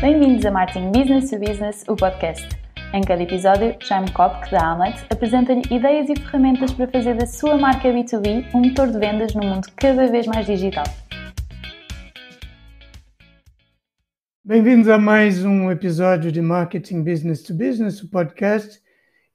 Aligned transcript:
Bem-vindos 0.00 0.46
a 0.46 0.52
Marketing 0.52 0.92
Business 0.92 1.28
to 1.28 1.40
Business, 1.40 1.84
o 1.88 1.96
podcast. 1.96 2.48
Em 2.94 3.02
cada 3.02 3.20
episódio, 3.20 3.76
Jaime 3.80 4.08
Kopk, 4.12 4.48
da 4.48 4.70
Amlet, 4.70 5.04
apresenta-lhe 5.10 5.62
ideias 5.74 6.08
e 6.08 6.14
ferramentas 6.14 6.72
para 6.72 6.86
fazer 6.86 7.16
da 7.16 7.26
sua 7.26 7.58
marca 7.58 7.88
B2B 7.88 8.46
um 8.54 8.60
motor 8.60 8.92
de 8.92 8.96
vendas 8.96 9.34
num 9.34 9.44
mundo 9.44 9.66
cada 9.74 10.06
vez 10.06 10.24
mais 10.28 10.46
digital. 10.46 10.84
Bem-vindos 14.44 14.88
a 14.88 14.98
mais 14.98 15.44
um 15.44 15.68
episódio 15.68 16.30
de 16.30 16.40
Marketing 16.40 17.02
Business 17.02 17.42
to 17.42 17.52
Business, 17.52 18.00
o 18.00 18.08
podcast. 18.08 18.80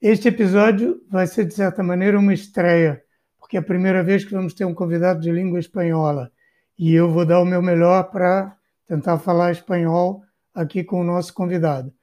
Este 0.02 0.30
episódio 0.30 1.02
vai 1.11 1.27
ser, 1.27 1.43
de 1.43 1.55
certa 1.55 1.84
maneira, 1.84 2.17
uma 2.17 2.34
estreia, 2.34 3.03
porque 3.38 3.57
é 3.57 3.59
a 3.59 3.63
primeira 3.63 4.02
vez 4.02 4.23
que 4.23 4.31
vamos 4.31 4.53
ter 4.53 4.63
um 4.63 4.73
convidado 4.73 5.20
de 5.20 5.30
língua 5.30 5.59
espanhola. 5.59 6.31
E 6.80 6.93
eu 6.93 7.11
vou 7.11 7.25
dar 7.25 7.41
o 7.41 7.45
meu 7.45 7.61
melhor 7.61 8.09
para 8.11 8.55
tentar 8.88 9.20
falar 9.20 9.52
espanhol 9.52 10.23
aqui 10.53 10.84
com 10.84 11.02
o 11.02 11.03
nosso 11.03 11.34
convidado. 11.34 11.93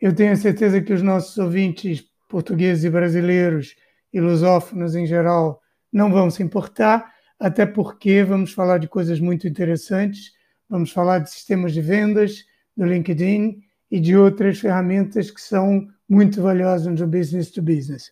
Eu 0.00 0.14
tenho 0.14 0.36
certeza 0.36 0.80
que 0.80 0.92
os 0.92 1.02
nossos 1.02 1.36
ouvintes 1.38 2.04
portugueses 2.28 2.84
e 2.84 2.90
brasileiros 2.90 3.76
e 4.12 4.20
lusófonos 4.20 4.94
em 4.94 5.06
geral 5.06 5.60
não 5.92 6.10
vão 6.10 6.30
se 6.30 6.42
importar, 6.42 7.12
até 7.38 7.66
porque 7.66 8.24
vamos 8.24 8.52
falar 8.52 8.78
de 8.78 8.88
coisas 8.88 9.20
muito 9.20 9.46
interessantes. 9.46 10.32
Vamos 10.68 10.90
falar 10.90 11.18
de 11.18 11.30
sistemas 11.30 11.72
de 11.72 11.80
vendas, 11.80 12.44
do 12.76 12.86
LinkedIn 12.86 13.60
e 13.90 14.00
de 14.00 14.16
outras 14.16 14.58
ferramentas 14.58 15.30
que 15.30 15.40
são 15.40 15.86
muito 16.08 16.40
valiosas 16.40 16.98
no 16.98 17.06
business 17.06 17.50
to 17.50 17.60
business. 17.60 18.10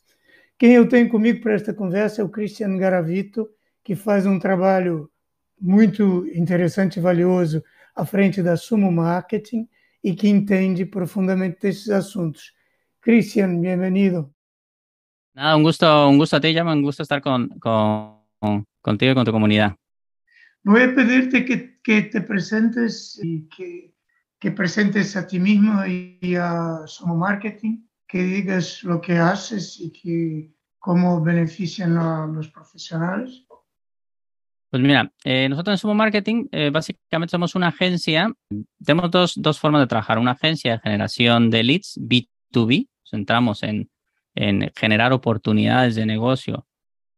Quem 0.58 0.74
eu 0.74 0.86
tenho 0.86 1.08
comigo 1.08 1.40
para 1.40 1.54
esta 1.54 1.72
conversa 1.72 2.20
é 2.20 2.24
o 2.24 2.28
Cristiano 2.28 2.78
Garavito, 2.78 3.48
que 3.82 3.96
faz 3.96 4.26
um 4.26 4.38
trabalho 4.38 5.08
muito 5.58 6.26
interessante 6.34 6.98
e 6.98 7.02
valioso 7.02 7.64
à 7.94 8.04
frente 8.04 8.42
da 8.42 8.56
Sumo 8.56 8.90
Marketing 8.90 9.68
e 10.02 10.14
que 10.14 10.28
entende 10.28 10.86
profundamente 10.86 11.60
destes 11.60 11.90
assuntos. 11.90 12.52
Cristian, 13.00 13.60
bem-vindo. 13.60 14.32
Nada, 15.34 15.56
un 15.56 15.62
gusto, 15.62 15.86
un 16.08 16.18
gusto 16.18 16.36
a 16.36 16.40
ti, 16.40 16.52
Llama, 16.52 16.72
un 16.72 16.82
gusto 16.82 17.02
estar 17.02 17.20
con, 17.20 17.48
con, 17.58 18.66
contigo 18.80 19.12
y 19.12 19.14
con 19.14 19.24
tu 19.24 19.32
comunidad. 19.32 19.76
Voy 20.62 20.82
a 20.82 20.94
pedirte 20.94 21.44
que, 21.44 21.80
que 21.82 22.02
te 22.02 22.20
presentes 22.20 23.18
y 23.22 23.48
que, 23.48 23.94
que, 24.38 24.50
presentes 24.50 25.16
a 25.16 25.26
ti 25.26 25.38
mismo 25.38 25.84
y 25.86 26.34
a 26.36 26.82
Sumo 26.86 27.16
Marketing, 27.16 27.86
que 28.06 28.22
digas 28.22 28.82
lo 28.82 29.00
que 29.00 29.16
haces 29.16 29.80
y 29.80 29.90
que, 29.90 30.52
cómo 30.80 31.20
benefician 31.20 31.96
a 31.96 32.26
los 32.26 32.48
profesionales. 32.48 33.44
Pues 34.70 34.82
mira, 34.84 35.12
eh, 35.24 35.48
nosotros 35.48 35.74
en 35.74 35.78
Sumo 35.78 35.94
Marketing 35.94 36.46
eh, 36.52 36.70
básicamente 36.70 37.32
somos 37.32 37.56
una 37.56 37.68
agencia, 37.68 38.32
tenemos 38.84 39.10
dos, 39.10 39.34
dos, 39.36 39.58
formas 39.58 39.80
de 39.80 39.88
trabajar, 39.88 40.18
una 40.18 40.32
agencia 40.32 40.72
de 40.72 40.78
generación 40.78 41.50
de 41.50 41.64
leads 41.64 41.98
B2B, 42.00 42.88
centramos 43.04 43.64
en, 43.64 43.90
en 44.36 44.70
generar 44.76 45.12
oportunidades 45.12 45.96
de 45.96 46.06
negocio 46.06 46.68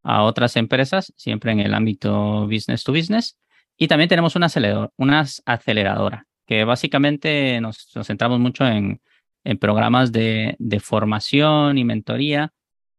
a 0.03 0.23
otras 0.23 0.57
empresas, 0.57 1.13
siempre 1.15 1.53
en 1.53 1.61
el 1.61 1.75
ámbito 1.75 2.47
business 2.47 2.85
to 2.85 2.93
business, 2.93 3.37
y 3.77 3.87
también 3.87 4.09
tenemos 4.09 4.35
una, 4.35 4.47
aceleradora, 4.47 4.91
una 4.97 5.27
aceleradora 5.45 6.27
que 6.47 6.65
básicamente 6.65 7.61
nos, 7.61 7.95
nos 7.95 8.07
centramos 8.07 8.41
mucho 8.41 8.67
en, 8.67 9.03
en 9.45 9.59
programas 9.59 10.11
de, 10.11 10.57
de 10.59 10.81
formación 10.81 11.77
y 11.77 11.85
mentoría 11.85 12.51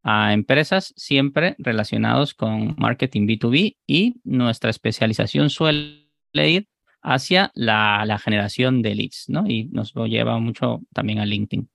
a 0.04 0.34
empresas 0.34 0.94
siempre 0.98 1.56
relacionados 1.58 2.34
con 2.34 2.76
marketing 2.78 3.26
B2B 3.26 3.78
y 3.88 4.22
nuestra 4.26 4.70
especialización 4.70 5.50
suele 5.50 6.04
ir 6.36 6.68
hacia 7.02 7.52
la, 7.56 8.04
la, 8.06 8.20
generación 8.20 8.82
de 8.82 8.96
leads, 8.96 9.26
¿no? 9.30 9.46
Y 9.48 9.66
nos 9.66 9.96
lo 9.96 10.06
lleva 10.06 10.40
mucho 10.40 10.82
también 10.94 11.20
a 11.20 11.26
LinkedIn. 11.26 11.70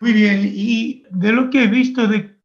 Muy 0.00 0.12
bien, 0.12 0.50
y 0.54 1.04
de 1.10 1.32
lo 1.32 1.48
que 1.48 1.64
he 1.64 1.68
visto 1.68 2.06
de 2.06 2.36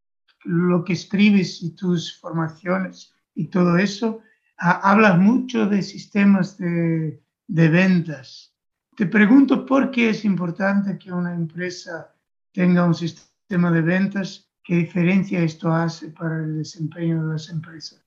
lo 0.43 0.83
que 0.83 0.93
escribes 0.93 1.61
y 1.61 1.75
tus 1.75 2.17
formaciones 2.19 3.13
y 3.35 3.47
todo 3.47 3.77
eso, 3.77 4.21
hablas 4.57 5.17
mucho 5.17 5.67
de 5.67 5.81
sistemas 5.81 6.57
de, 6.57 7.21
de 7.47 7.69
ventas. 7.69 8.53
Te 8.95 9.05
pregunto 9.05 9.65
por 9.65 9.91
qué 9.91 10.09
es 10.09 10.23
importante 10.23 10.97
que 10.97 11.11
una 11.11 11.33
empresa 11.33 12.13
tenga 12.53 12.85
un 12.85 12.93
sistema 12.93 13.30
tema 13.51 13.69
de 13.69 13.81
ventas, 13.81 14.49
¿qué 14.63 14.75
diferencia 14.75 15.41
esto 15.41 15.73
hace 15.73 16.09
para 16.11 16.37
el 16.37 16.59
desempeño 16.59 17.21
de 17.21 17.33
las 17.33 17.49
empresas? 17.49 18.01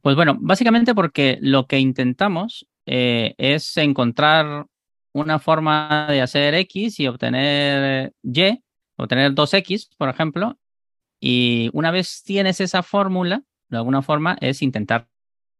Pues 0.00 0.14
bueno, 0.14 0.36
básicamente 0.38 0.94
porque 0.94 1.38
lo 1.40 1.66
que 1.66 1.80
intentamos 1.80 2.68
eh, 2.86 3.34
es 3.36 3.76
encontrar 3.76 4.66
una 5.12 5.40
forma 5.40 6.06
de 6.08 6.22
hacer 6.22 6.54
X 6.54 7.00
y 7.00 7.08
obtener 7.08 8.12
Y, 8.22 8.62
obtener 8.96 9.34
2X, 9.34 9.88
por 9.98 10.08
ejemplo, 10.08 10.56
y 11.20 11.68
una 11.72 11.90
vez 11.90 12.22
tienes 12.22 12.60
esa 12.60 12.84
fórmula, 12.84 13.42
de 13.70 13.76
alguna 13.76 14.02
forma 14.02 14.38
es 14.40 14.62
intentar 14.62 15.08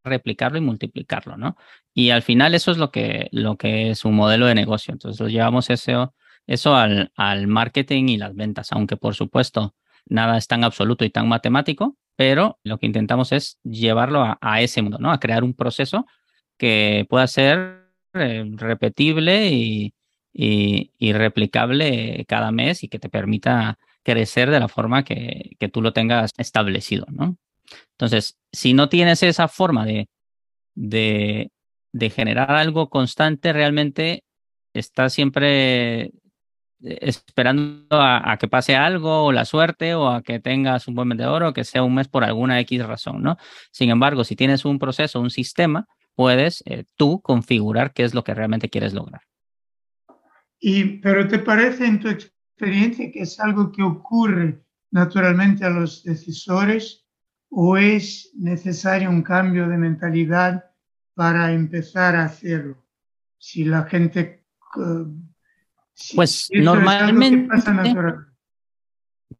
replicarlo 0.04 0.58
y 0.58 0.60
multiplicarlo, 0.60 1.36
¿no? 1.36 1.56
Y 1.94 2.10
al 2.10 2.22
final 2.22 2.54
eso 2.54 2.70
es 2.70 2.78
lo 2.78 2.92
que, 2.92 3.28
lo 3.32 3.56
que 3.56 3.90
es 3.90 4.04
un 4.04 4.14
modelo 4.14 4.46
de 4.46 4.54
negocio. 4.54 4.92
Entonces 4.92 5.20
lo 5.20 5.28
llevamos 5.28 5.68
eso 5.68 6.14
eso 6.46 6.74
al, 6.74 7.12
al 7.16 7.46
marketing 7.46 8.08
y 8.08 8.16
las 8.16 8.34
ventas, 8.34 8.72
aunque 8.72 8.96
por 8.96 9.14
supuesto 9.14 9.74
nada 10.06 10.38
es 10.38 10.46
tan 10.46 10.64
absoluto 10.64 11.04
y 11.04 11.10
tan 11.10 11.28
matemático, 11.28 11.96
pero 12.16 12.58
lo 12.64 12.78
que 12.78 12.86
intentamos 12.86 13.32
es 13.32 13.58
llevarlo 13.62 14.36
a, 14.40 14.60
ese 14.60 14.82
mundo, 14.82 14.98
¿no? 14.98 15.10
A 15.10 15.20
crear 15.20 15.44
un 15.44 15.54
proceso 15.54 16.06
que 16.56 17.06
pueda 17.08 17.26
ser 17.26 17.88
eh, 18.14 18.44
repetible 18.54 19.48
y, 19.50 19.94
y, 20.32 21.12
replicable 21.12 22.24
cada 22.26 22.52
mes 22.52 22.84
y 22.84 22.88
que 22.88 22.98
te 22.98 23.08
permita 23.08 23.78
crecer 24.02 24.50
de 24.50 24.60
la 24.60 24.68
forma 24.68 25.04
que, 25.04 25.56
que, 25.58 25.68
tú 25.68 25.82
lo 25.82 25.92
tengas 25.92 26.32
establecido, 26.36 27.06
¿no? 27.10 27.36
Entonces, 27.92 28.38
si 28.52 28.74
no 28.74 28.88
tienes 28.88 29.22
esa 29.22 29.48
forma 29.48 29.86
de, 29.86 30.08
de, 30.74 31.50
de 31.92 32.10
generar 32.10 32.50
algo 32.52 32.90
constante, 32.90 33.52
realmente 33.52 34.24
estás 34.74 35.12
siempre 35.12 36.12
esperando 36.82 37.86
a, 37.90 38.36
que 38.38 38.48
pase 38.48 38.76
algo 38.76 39.24
o 39.24 39.32
la 39.32 39.44
suerte 39.44 39.94
o 39.94 40.08
a 40.08 40.22
que 40.22 40.40
tengas 40.40 40.88
un 40.88 40.94
buen 40.94 41.08
vendedor 41.08 41.42
o 41.42 41.52
que 41.52 41.64
sea 41.64 41.82
un 41.82 41.94
mes 41.94 42.08
por 42.08 42.24
alguna 42.24 42.60
X 42.60 42.84
razón, 42.86 43.22
¿no? 43.22 43.36
Sin 43.70 43.90
embargo, 43.90 44.24
si 44.24 44.36
tienes 44.36 44.64
un 44.64 44.78
proceso, 44.78 45.20
un 45.20 45.30
sistema, 45.30 45.86
puedes 46.14 46.62
eh, 46.66 46.84
tú 46.96 47.20
configurar 47.20 47.92
qué 47.92 48.04
es 48.04 48.14
lo 48.14 48.24
que 48.24 48.34
realmente 48.34 48.68
quieres 48.68 48.94
lograr. 48.94 49.22
Y, 50.58 50.98
pero 50.98 51.26
¿te 51.26 51.38
parece 51.38 51.86
en 51.86 52.00
tu 52.00 52.08
experiencia 52.08 53.10
que 53.10 53.20
es 53.20 53.40
algo 53.40 53.72
que 53.72 53.82
ocurre 53.82 54.62
naturalmente 54.90 55.64
a 55.64 55.70
los 55.70 56.04
decisores 56.04 57.04
o 57.48 57.76
es 57.76 58.30
necesario 58.36 59.10
un 59.10 59.22
cambio 59.22 59.68
de 59.68 59.76
mentalidad 59.76 60.64
para 61.14 61.52
empezar 61.52 62.14
a 62.14 62.26
hacerlo? 62.26 62.84
Si 63.38 63.64
la 63.64 63.84
gente 63.84 64.44
pues 66.14 66.48
normalmente. 66.52 67.48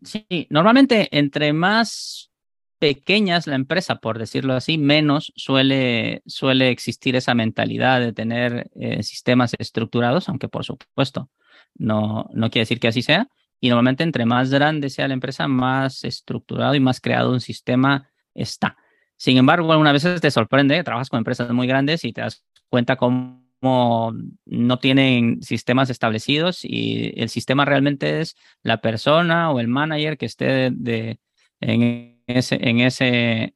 Sí, 0.03 0.27
normalmente 0.51 1.09
entre 1.17 1.53
más 1.53 2.33
pequeñas 2.79 3.47
la 3.47 3.55
empresa, 3.55 3.97
por 3.97 4.19
decirlo 4.19 4.55
así, 4.55 4.77
menos 4.77 5.33
suele, 5.37 6.23
suele 6.27 6.71
existir 6.71 7.15
esa 7.15 7.35
mentalidad 7.35 8.01
de 8.01 8.13
tener 8.13 8.71
eh, 8.75 9.05
sistemas 9.05 9.55
estructurados, 9.59 10.29
aunque 10.29 10.49
por 10.49 10.65
supuesto 10.65 11.31
no, 11.75 12.29
no 12.33 12.51
quiere 12.51 12.63
decir 12.63 12.81
que 12.81 12.89
así 12.89 13.03
sea. 13.03 13.29
Y 13.61 13.69
normalmente 13.69 14.03
entre 14.03 14.27
más 14.27 14.51
grande 14.51 14.91
sea 14.91 15.07
la 15.07 15.15
empresa, 15.15 15.47
más 15.47 16.03
estructurado 16.03 16.75
y 16.75 16.81
más 16.81 17.01
creado 17.01 17.31
un 17.31 17.41
sistema 17.41 18.11
está. 18.35 18.77
Sin 19.17 19.37
embargo, 19.37 19.71
algunas 19.71 19.93
veces 19.93 20.21
te 20.21 20.33
sorprende, 20.33 20.83
trabajas 20.83 21.09
con 21.09 21.19
empresas 21.19 21.49
muy 21.53 21.69
grandes 21.69 22.05
y 22.05 22.13
te 22.13 22.23
das 22.23 22.45
cuenta 22.69 22.97
cómo 22.97 23.42
no 23.63 24.79
tienen 24.79 25.43
sistemas 25.43 25.89
establecidos 25.91 26.65
y 26.65 27.13
el 27.17 27.29
sistema 27.29 27.65
realmente 27.65 28.21
es 28.21 28.37
la 28.63 28.81
persona 28.81 29.51
o 29.51 29.61
el 29.61 29.69
manager 29.69 30.19
que 30.19 30.27
esté 30.27 30.71
de, 30.73 31.21
en, 31.61 32.21
ese, 32.27 32.59
en, 32.61 32.81
ese, 32.81 33.55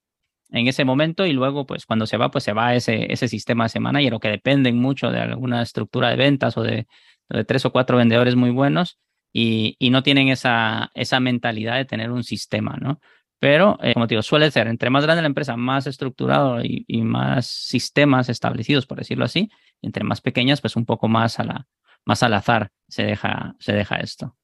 en 0.50 0.68
ese 0.68 0.84
momento 0.84 1.26
y 1.26 1.32
luego 1.32 1.66
pues 1.66 1.86
cuando 1.86 2.06
se 2.06 2.16
va 2.16 2.30
pues 2.30 2.44
se 2.44 2.52
va 2.52 2.74
ese, 2.74 3.12
ese 3.12 3.28
sistema, 3.28 3.66
ese 3.66 3.80
manager 3.80 4.14
o 4.14 4.20
que 4.20 4.28
dependen 4.28 4.78
mucho 4.78 5.10
de 5.10 5.20
alguna 5.20 5.62
estructura 5.62 6.10
de 6.10 6.16
ventas 6.16 6.56
o 6.56 6.62
de, 6.62 6.86
de 7.28 7.44
tres 7.44 7.64
o 7.64 7.72
cuatro 7.72 7.96
vendedores 7.96 8.36
muy 8.36 8.50
buenos 8.50 8.98
y, 9.32 9.76
y, 9.78 9.90
no 9.90 10.02
tienen 10.02 10.28
esa, 10.28 10.90
esa 10.94 11.20
mentalidad 11.20 11.76
de 11.76 11.84
tener 11.84 12.10
un 12.10 12.24
sistema, 12.24 12.78
¿no? 12.80 13.00
Pero, 13.38 13.78
eh, 13.82 13.92
como 13.94 14.06
te 14.06 14.14
digo, 14.14 14.22
suele 14.22 14.50
ser, 14.50 14.66
entre 14.66 14.90
más 14.90 15.04
grande 15.04 15.22
la 15.22 15.28
empresa, 15.28 15.56
más 15.56 15.86
estructurado 15.86 16.62
y, 16.62 16.84
y, 16.88 17.02
más 17.02 17.46
sistemas 17.46 18.28
establecidos, 18.28 18.86
por 18.86 18.98
decirlo 18.98 19.24
así, 19.24 19.50
entre 19.82 20.04
más 20.04 20.20
pequeñas, 20.20 20.60
pues 20.60 20.76
un 20.76 20.86
poco 20.86 21.06
más, 21.08 21.38
a 21.38 21.44
la, 21.44 21.66
más 22.06 22.22
al 22.22 22.34
azar 22.34 22.70
se 22.88 23.02
deja, 23.04 23.54
se 23.58 23.72
deja 23.72 23.96
esto. 23.96 24.36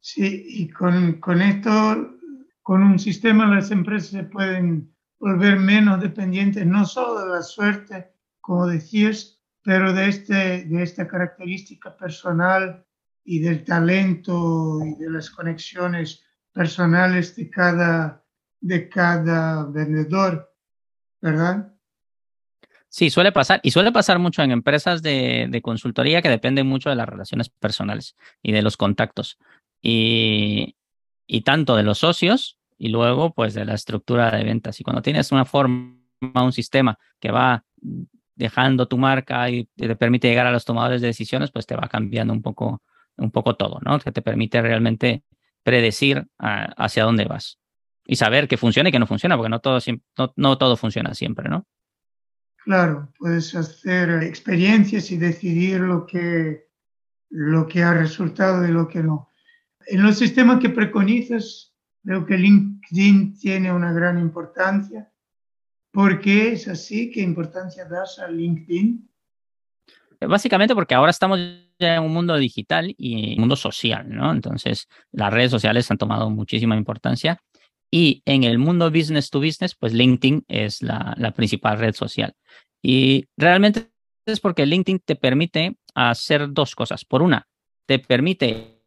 Sí, 0.00 0.44
y 0.48 0.68
con, 0.68 1.14
con 1.20 1.42
esto, 1.42 2.16
con 2.62 2.82
un 2.82 2.98
sistema 2.98 3.52
las 3.52 3.70
empresas 3.70 4.10
se 4.10 4.22
pueden 4.22 4.94
volver 5.18 5.58
menos 5.58 6.00
dependientes, 6.00 6.64
no 6.64 6.86
solo 6.86 7.20
de 7.24 7.28
la 7.28 7.42
suerte, 7.42 8.12
como 8.40 8.66
decías, 8.66 9.40
pero 9.62 9.92
de, 9.92 10.08
este, 10.08 10.64
de 10.64 10.82
esta 10.82 11.08
característica 11.08 11.96
personal 11.96 12.86
y 13.24 13.40
del 13.40 13.64
talento 13.64 14.78
y 14.84 14.94
de 14.94 15.10
las 15.10 15.28
conexiones 15.30 16.22
personales 16.56 17.36
de 17.36 17.50
cada, 17.50 18.24
de 18.62 18.88
cada 18.88 19.66
vendedor, 19.66 20.50
¿verdad? 21.20 21.70
Sí, 22.88 23.10
suele 23.10 23.30
pasar, 23.30 23.60
y 23.62 23.72
suele 23.72 23.92
pasar 23.92 24.18
mucho 24.18 24.42
en 24.42 24.52
empresas 24.52 25.02
de, 25.02 25.48
de, 25.50 25.60
consultoría 25.60 26.22
que 26.22 26.30
dependen 26.30 26.66
mucho 26.66 26.88
de 26.88 26.96
las 26.96 27.06
relaciones 27.06 27.50
personales 27.50 28.16
y 28.42 28.52
de 28.52 28.62
los 28.62 28.78
contactos. 28.78 29.38
Y, 29.82 30.76
y 31.26 31.42
tanto 31.42 31.76
de 31.76 31.82
los 31.82 31.98
socios 31.98 32.58
y 32.78 32.88
luego 32.88 33.34
pues 33.34 33.52
de 33.52 33.66
la 33.66 33.74
estructura 33.74 34.30
de 34.30 34.42
ventas. 34.42 34.80
Y 34.80 34.84
cuando 34.84 35.02
tienes 35.02 35.32
una 35.32 35.44
forma, 35.44 35.98
un 36.20 36.52
sistema 36.52 36.98
que 37.20 37.30
va 37.30 37.64
dejando 38.34 38.88
tu 38.88 38.96
marca 38.96 39.50
y 39.50 39.64
te 39.76 39.94
permite 39.96 40.28
llegar 40.28 40.46
a 40.46 40.52
los 40.52 40.64
tomadores 40.64 41.02
de 41.02 41.08
decisiones, 41.08 41.50
pues 41.50 41.66
te 41.66 41.76
va 41.76 41.88
cambiando 41.88 42.32
un 42.32 42.40
poco, 42.40 42.82
un 43.18 43.30
poco 43.30 43.56
todo, 43.56 43.78
¿no? 43.84 43.98
Que 43.98 44.10
te 44.10 44.22
permite 44.22 44.62
realmente 44.62 45.22
predecir 45.66 46.28
ah, 46.38 46.72
hacia 46.76 47.02
dónde 47.02 47.24
vas 47.24 47.58
y 48.06 48.14
saber 48.14 48.46
que 48.46 48.56
funciona 48.56 48.88
y 48.88 48.92
que 48.92 49.00
no 49.00 49.08
funciona, 49.08 49.36
porque 49.36 49.50
no 49.50 49.58
todo, 49.58 49.80
no, 50.16 50.32
no 50.36 50.58
todo 50.58 50.76
funciona 50.76 51.12
siempre, 51.12 51.48
¿no? 51.48 51.66
Claro, 52.58 53.12
puedes 53.18 53.52
hacer 53.56 54.22
experiencias 54.22 55.10
y 55.10 55.16
decidir 55.16 55.80
lo 55.80 56.06
que, 56.06 56.68
lo 57.30 57.66
que 57.66 57.82
ha 57.82 57.94
resultado 57.94 58.64
y 58.64 58.70
lo 58.70 58.86
que 58.86 59.02
no. 59.02 59.28
En 59.88 60.04
los 60.04 60.18
sistemas 60.18 60.60
que 60.60 60.70
preconizas, 60.70 61.74
creo 62.04 62.24
que 62.24 62.38
LinkedIn 62.38 63.36
tiene 63.36 63.72
una 63.72 63.92
gran 63.92 64.20
importancia. 64.20 65.10
¿Por 65.90 66.20
qué 66.20 66.52
es 66.52 66.68
así? 66.68 67.10
¿Qué 67.10 67.22
importancia 67.22 67.86
das 67.86 68.20
a 68.20 68.28
LinkedIn? 68.28 69.10
Básicamente 70.20 70.74
porque 70.74 70.94
ahora 70.94 71.10
estamos 71.10 71.38
en 71.78 72.02
un 72.02 72.12
mundo 72.12 72.36
digital 72.36 72.94
y 72.96 73.34
un 73.34 73.40
mundo 73.40 73.56
social, 73.56 74.08
¿no? 74.08 74.32
Entonces, 74.32 74.88
las 75.12 75.32
redes 75.32 75.50
sociales 75.50 75.90
han 75.90 75.98
tomado 75.98 76.30
muchísima 76.30 76.76
importancia 76.76 77.38
y 77.90 78.22
en 78.24 78.44
el 78.44 78.58
mundo 78.58 78.90
business 78.90 79.30
to 79.30 79.40
business, 79.40 79.74
pues 79.74 79.92
LinkedIn 79.92 80.44
es 80.48 80.82
la, 80.82 81.14
la 81.18 81.32
principal 81.32 81.78
red 81.78 81.94
social. 81.94 82.34
Y 82.82 83.26
realmente 83.36 83.90
es 84.26 84.40
porque 84.40 84.66
LinkedIn 84.66 85.00
te 85.04 85.16
permite 85.16 85.76
hacer 85.94 86.52
dos 86.52 86.74
cosas. 86.74 87.04
Por 87.04 87.22
una, 87.22 87.46
te 87.86 87.98
permite 87.98 88.82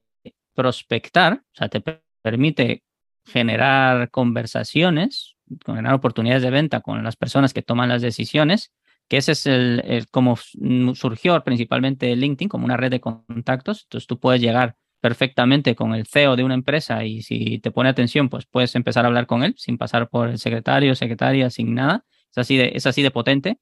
prospectar, 0.54 1.34
o 1.34 1.56
sea, 1.56 1.70
te 1.70 1.82
permite 2.22 2.84
generar 3.26 4.10
conversaciones, 4.10 5.36
generar 5.66 5.94
oportunidades 5.94 6.44
de 6.44 6.50
venta 6.50 6.82
con 6.82 7.04
las 7.04 7.16
personas 7.16 7.54
que 7.54 7.62
toman 7.62 7.90
las 7.90 8.02
decisiones, 8.02 8.72
que 9.10 9.18
ese 9.18 9.34
es 9.34 9.48
el, 9.48 10.08
como 10.12 10.38
surgió 10.38 11.44
principalmente 11.44 12.16
LinkedIn 12.16 12.48
como 12.48 12.66
una 12.66 12.78
red 12.78 12.92
de 12.92 13.02
contactos. 13.02 13.84
Entonces 13.84 14.08
tú 14.08 14.20
puedes 14.20 14.40
llegar 14.40 14.78
perfectamente 15.02 15.76
con 15.76 15.96
el 15.96 16.06
CEO 16.06 16.36
de 16.36 16.44
una 16.44 16.54
empresa 16.54 17.04
y 17.04 17.24
si 17.24 17.58
te 17.60 17.72
pone 17.72 17.90
atención, 17.90 18.30
pues 18.30 18.46
puedes 18.46 18.76
empezar 18.76 19.06
a 19.06 19.08
hablar 19.08 19.26
con 19.26 19.44
él 19.44 19.56
sin 19.58 19.78
pasar 19.78 20.10
por 20.10 20.30
el 20.30 20.38
secretario, 20.38 20.94
secretaria, 20.94 21.50
sin 21.50 21.74
nada. 21.74 22.06
Es 22.32 22.38
así 22.38 22.56
de, 22.56 22.72
es 22.76 22.86
así 22.86 23.02
de 23.02 23.10
potente. 23.10 23.60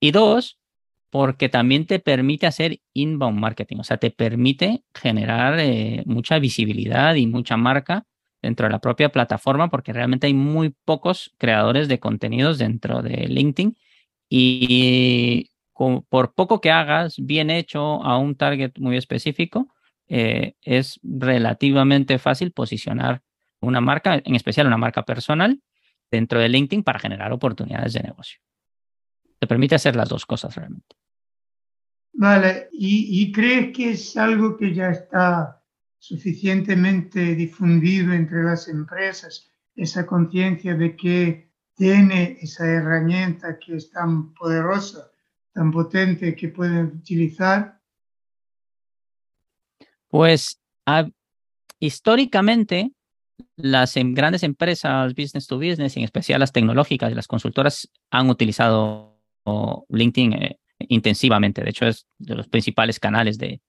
Y 0.00 0.10
dos, 0.10 0.58
porque 1.10 1.48
también 1.48 1.86
te 1.86 2.00
permite 2.00 2.46
hacer 2.48 2.80
inbound 2.92 3.38
marketing, 3.38 3.78
o 3.80 3.84
sea, 3.84 3.98
te 3.98 4.10
permite 4.10 4.84
generar 4.94 5.58
eh, 5.60 6.02
mucha 6.06 6.38
visibilidad 6.40 7.14
y 7.14 7.26
mucha 7.26 7.56
marca 7.56 8.06
dentro 8.42 8.66
de 8.66 8.72
la 8.72 8.80
propia 8.80 9.10
plataforma, 9.10 9.68
porque 9.70 9.92
realmente 9.92 10.26
hay 10.26 10.34
muy 10.34 10.74
pocos 10.84 11.34
creadores 11.38 11.88
de 11.88 12.00
contenidos 12.00 12.58
dentro 12.58 13.02
de 13.02 13.28
LinkedIn 13.28 13.76
y 14.30 15.50
por 16.08 16.34
poco 16.34 16.60
que 16.60 16.70
hagas 16.70 17.16
bien 17.18 17.50
hecho 17.50 18.02
a 18.04 18.16
un 18.16 18.36
target 18.36 18.72
muy 18.78 18.96
específico, 18.96 19.74
eh, 20.06 20.54
es 20.62 21.00
relativamente 21.02 22.18
fácil 22.18 22.52
posicionar 22.52 23.22
una 23.60 23.80
marca, 23.80 24.20
en 24.24 24.34
especial 24.36 24.68
una 24.68 24.76
marca 24.76 25.04
personal, 25.04 25.60
dentro 26.10 26.38
de 26.38 26.48
LinkedIn 26.48 26.84
para 26.84 27.00
generar 27.00 27.32
oportunidades 27.32 27.92
de 27.92 28.00
negocio. 28.00 28.40
Te 29.38 29.46
permite 29.46 29.74
hacer 29.74 29.96
las 29.96 30.08
dos 30.08 30.26
cosas 30.26 30.54
realmente. 30.54 30.96
Vale, 32.12 32.68
¿Y, 32.72 33.32
crees 33.32 33.74
que 33.74 33.90
es 33.90 34.16
algo 34.16 34.56
que 34.56 34.74
ya 34.74 34.90
está 34.90 35.62
suficientemente 35.98 37.34
difundido 37.34 38.12
entre 38.12 38.42
las 38.42 38.68
empresas, 38.68 39.50
esa 39.74 40.06
conciencia 40.06 40.74
de 40.74 40.96
que 40.96 41.49
tiene 41.80 42.36
esa 42.42 42.66
herramienta 42.66 43.58
que 43.58 43.76
es 43.76 43.90
tan 43.90 44.34
poderosa, 44.34 45.10
tan 45.54 45.72
potente 45.72 46.36
que 46.36 46.48
pueden 46.48 46.88
utilizar? 46.88 47.80
Pues 50.08 50.60
históricamente 51.78 52.92
las 53.56 53.96
em, 53.96 54.12
grandes 54.12 54.42
empresas 54.42 55.14
business 55.14 55.46
to 55.46 55.56
business, 55.56 55.96
en 55.96 56.02
especial 56.02 56.40
las 56.40 56.52
tecnológicas 56.52 57.10
y 57.10 57.14
las 57.14 57.26
consultoras, 57.26 57.90
han 58.10 58.28
utilizado 58.28 59.18
LinkedIn 59.88 60.34
eh, 60.34 60.60
intensivamente. 60.80 61.62
De 61.62 61.70
hecho, 61.70 61.86
es 61.86 62.06
de 62.18 62.34
los 62.34 62.46
principales 62.46 63.00
canales 63.00 63.38
de, 63.38 63.62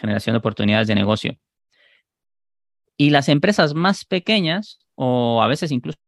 generación 0.00 0.32
de 0.32 0.38
oportunidades 0.38 0.88
de 0.88 0.94
negocio. 0.94 1.36
Y 2.96 3.10
las 3.10 3.28
empresas 3.28 3.74
más 3.74 4.06
pequeñas, 4.06 4.78
o 4.94 5.42
a 5.42 5.48
veces 5.48 5.70
incluso 5.70 5.98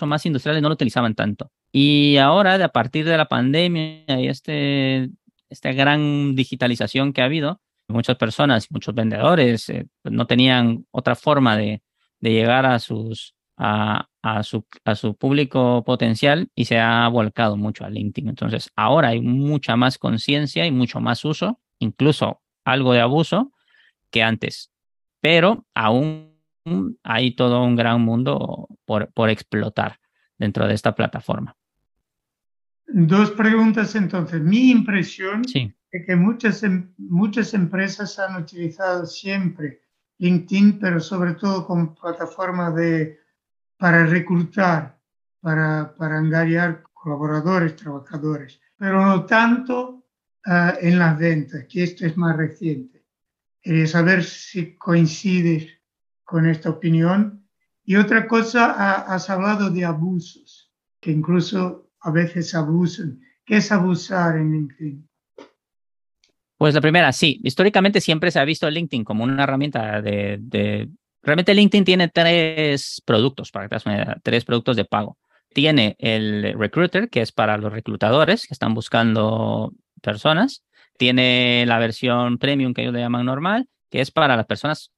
más 0.00 0.26
industriales, 0.26 0.62
no 0.62 0.68
lo 0.68 0.74
utilizaban 0.74 1.14
tanto. 1.14 1.50
Y 1.72 2.16
ahora, 2.18 2.54
a 2.62 2.68
partir 2.68 3.04
de 3.04 3.16
la 3.16 3.26
pandemia 3.26 4.20
y 4.20 4.28
este, 4.28 5.10
esta 5.48 5.72
gran 5.72 6.34
digitalización 6.34 7.12
que 7.12 7.22
ha 7.22 7.26
habido, 7.26 7.60
muchas 7.88 8.16
personas, 8.16 8.70
muchos 8.70 8.94
vendedores 8.94 9.68
eh, 9.68 9.86
no 10.04 10.26
tenían 10.26 10.86
otra 10.90 11.14
forma 11.14 11.56
de, 11.56 11.82
de 12.20 12.32
llegar 12.32 12.66
a 12.66 12.78
sus, 12.78 13.34
a, 13.56 14.08
a 14.22 14.42
su, 14.42 14.66
a 14.84 14.94
su 14.94 15.16
público 15.16 15.84
potencial 15.84 16.48
y 16.54 16.64
se 16.64 16.78
ha 16.78 17.06
volcado 17.08 17.56
mucho 17.56 17.84
a 17.84 17.90
LinkedIn. 17.90 18.28
Entonces, 18.28 18.70
ahora 18.76 19.08
hay 19.08 19.20
mucha 19.20 19.76
más 19.76 19.98
conciencia 19.98 20.66
y 20.66 20.70
mucho 20.70 21.00
más 21.00 21.24
uso, 21.24 21.60
incluso 21.78 22.40
algo 22.64 22.92
de 22.92 23.00
abuso 23.00 23.52
que 24.10 24.22
antes. 24.22 24.70
Pero 25.20 25.66
aún 25.74 26.33
hay 27.02 27.34
todo 27.34 27.62
un 27.62 27.76
gran 27.76 28.00
mundo 28.00 28.68
por, 28.84 29.12
por 29.12 29.30
explotar 29.30 30.00
dentro 30.38 30.66
de 30.66 30.74
esta 30.74 30.94
plataforma. 30.94 31.56
Dos 32.86 33.30
preguntas 33.32 33.94
entonces. 33.94 34.40
Mi 34.40 34.70
impresión 34.70 35.42
es 35.90 36.06
que 36.06 36.16
muchas, 36.16 36.62
em, 36.62 36.92
muchas 36.98 37.54
empresas 37.54 38.18
han 38.18 38.42
utilizado 38.42 39.06
siempre 39.06 39.82
LinkedIn, 40.18 40.78
pero 40.78 41.00
sobre 41.00 41.34
todo 41.34 41.66
como 41.66 41.94
plataforma 41.94 42.70
de 42.70 43.18
para 43.76 44.06
reclutar, 44.06 44.98
para, 45.40 45.94
para 45.96 46.18
engañar 46.18 46.84
colaboradores, 46.92 47.76
trabajadores, 47.76 48.60
pero 48.76 49.04
no 49.04 49.26
tanto 49.26 50.04
uh, 50.46 50.72
en 50.80 50.98
las 50.98 51.18
ventas, 51.18 51.66
que 51.68 51.82
esto 51.82 52.06
es 52.06 52.16
más 52.16 52.36
reciente. 52.36 53.04
Quería 53.60 53.86
saber 53.86 54.24
si 54.24 54.74
coincides 54.76 55.73
con 56.24 56.46
esta 56.46 56.70
opinión. 56.70 57.46
Y 57.84 57.96
otra 57.96 58.26
cosa, 58.26 59.02
has 59.02 59.28
hablado 59.28 59.70
de 59.70 59.84
abusos, 59.84 60.72
que 61.00 61.10
incluso 61.10 61.90
a 62.00 62.10
veces 62.10 62.54
abusan. 62.54 63.20
¿Qué 63.44 63.58
es 63.58 63.70
abusar 63.70 64.36
en 64.36 64.52
LinkedIn? 64.52 65.08
Pues 66.56 66.74
la 66.74 66.80
primera, 66.80 67.12
sí. 67.12 67.40
Históricamente 67.44 68.00
siempre 68.00 68.30
se 68.30 68.38
ha 68.38 68.44
visto 68.44 68.70
LinkedIn 68.70 69.04
como 69.04 69.24
una 69.24 69.42
herramienta 69.42 70.00
de, 70.00 70.88
Realmente 71.22 71.54
LinkedIn 71.54 71.84
tiene 71.84 72.08
tres 72.08 73.02
productos, 73.04 73.50
para 73.50 73.68
que 73.68 73.78
te 73.78 73.88
una 73.88 74.16
tres 74.22 74.44
productos 74.44 74.76
de 74.76 74.84
pago. 74.84 75.18
Tiene 75.52 75.96
el 75.98 76.54
Recruiter, 76.58 77.08
que 77.08 77.22
es 77.22 77.32
para 77.32 77.56
los 77.56 77.72
reclutadores 77.72 78.46
que 78.46 78.54
están 78.54 78.74
buscando 78.74 79.72
personas. 80.02 80.64
Tiene 80.96 81.64
la 81.66 81.78
versión 81.78 82.38
premium 82.38 82.74
que 82.74 82.82
ellos 82.82 82.94
le 82.94 83.00
llaman 83.00 83.26
normal, 83.26 83.68
que 83.90 84.00
es 84.00 84.10
para 84.10 84.36
las 84.36 84.46
personas 84.46 84.92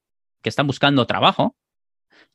que 0.46 0.50
están 0.50 0.68
buscando 0.68 1.08
trabajo. 1.08 1.56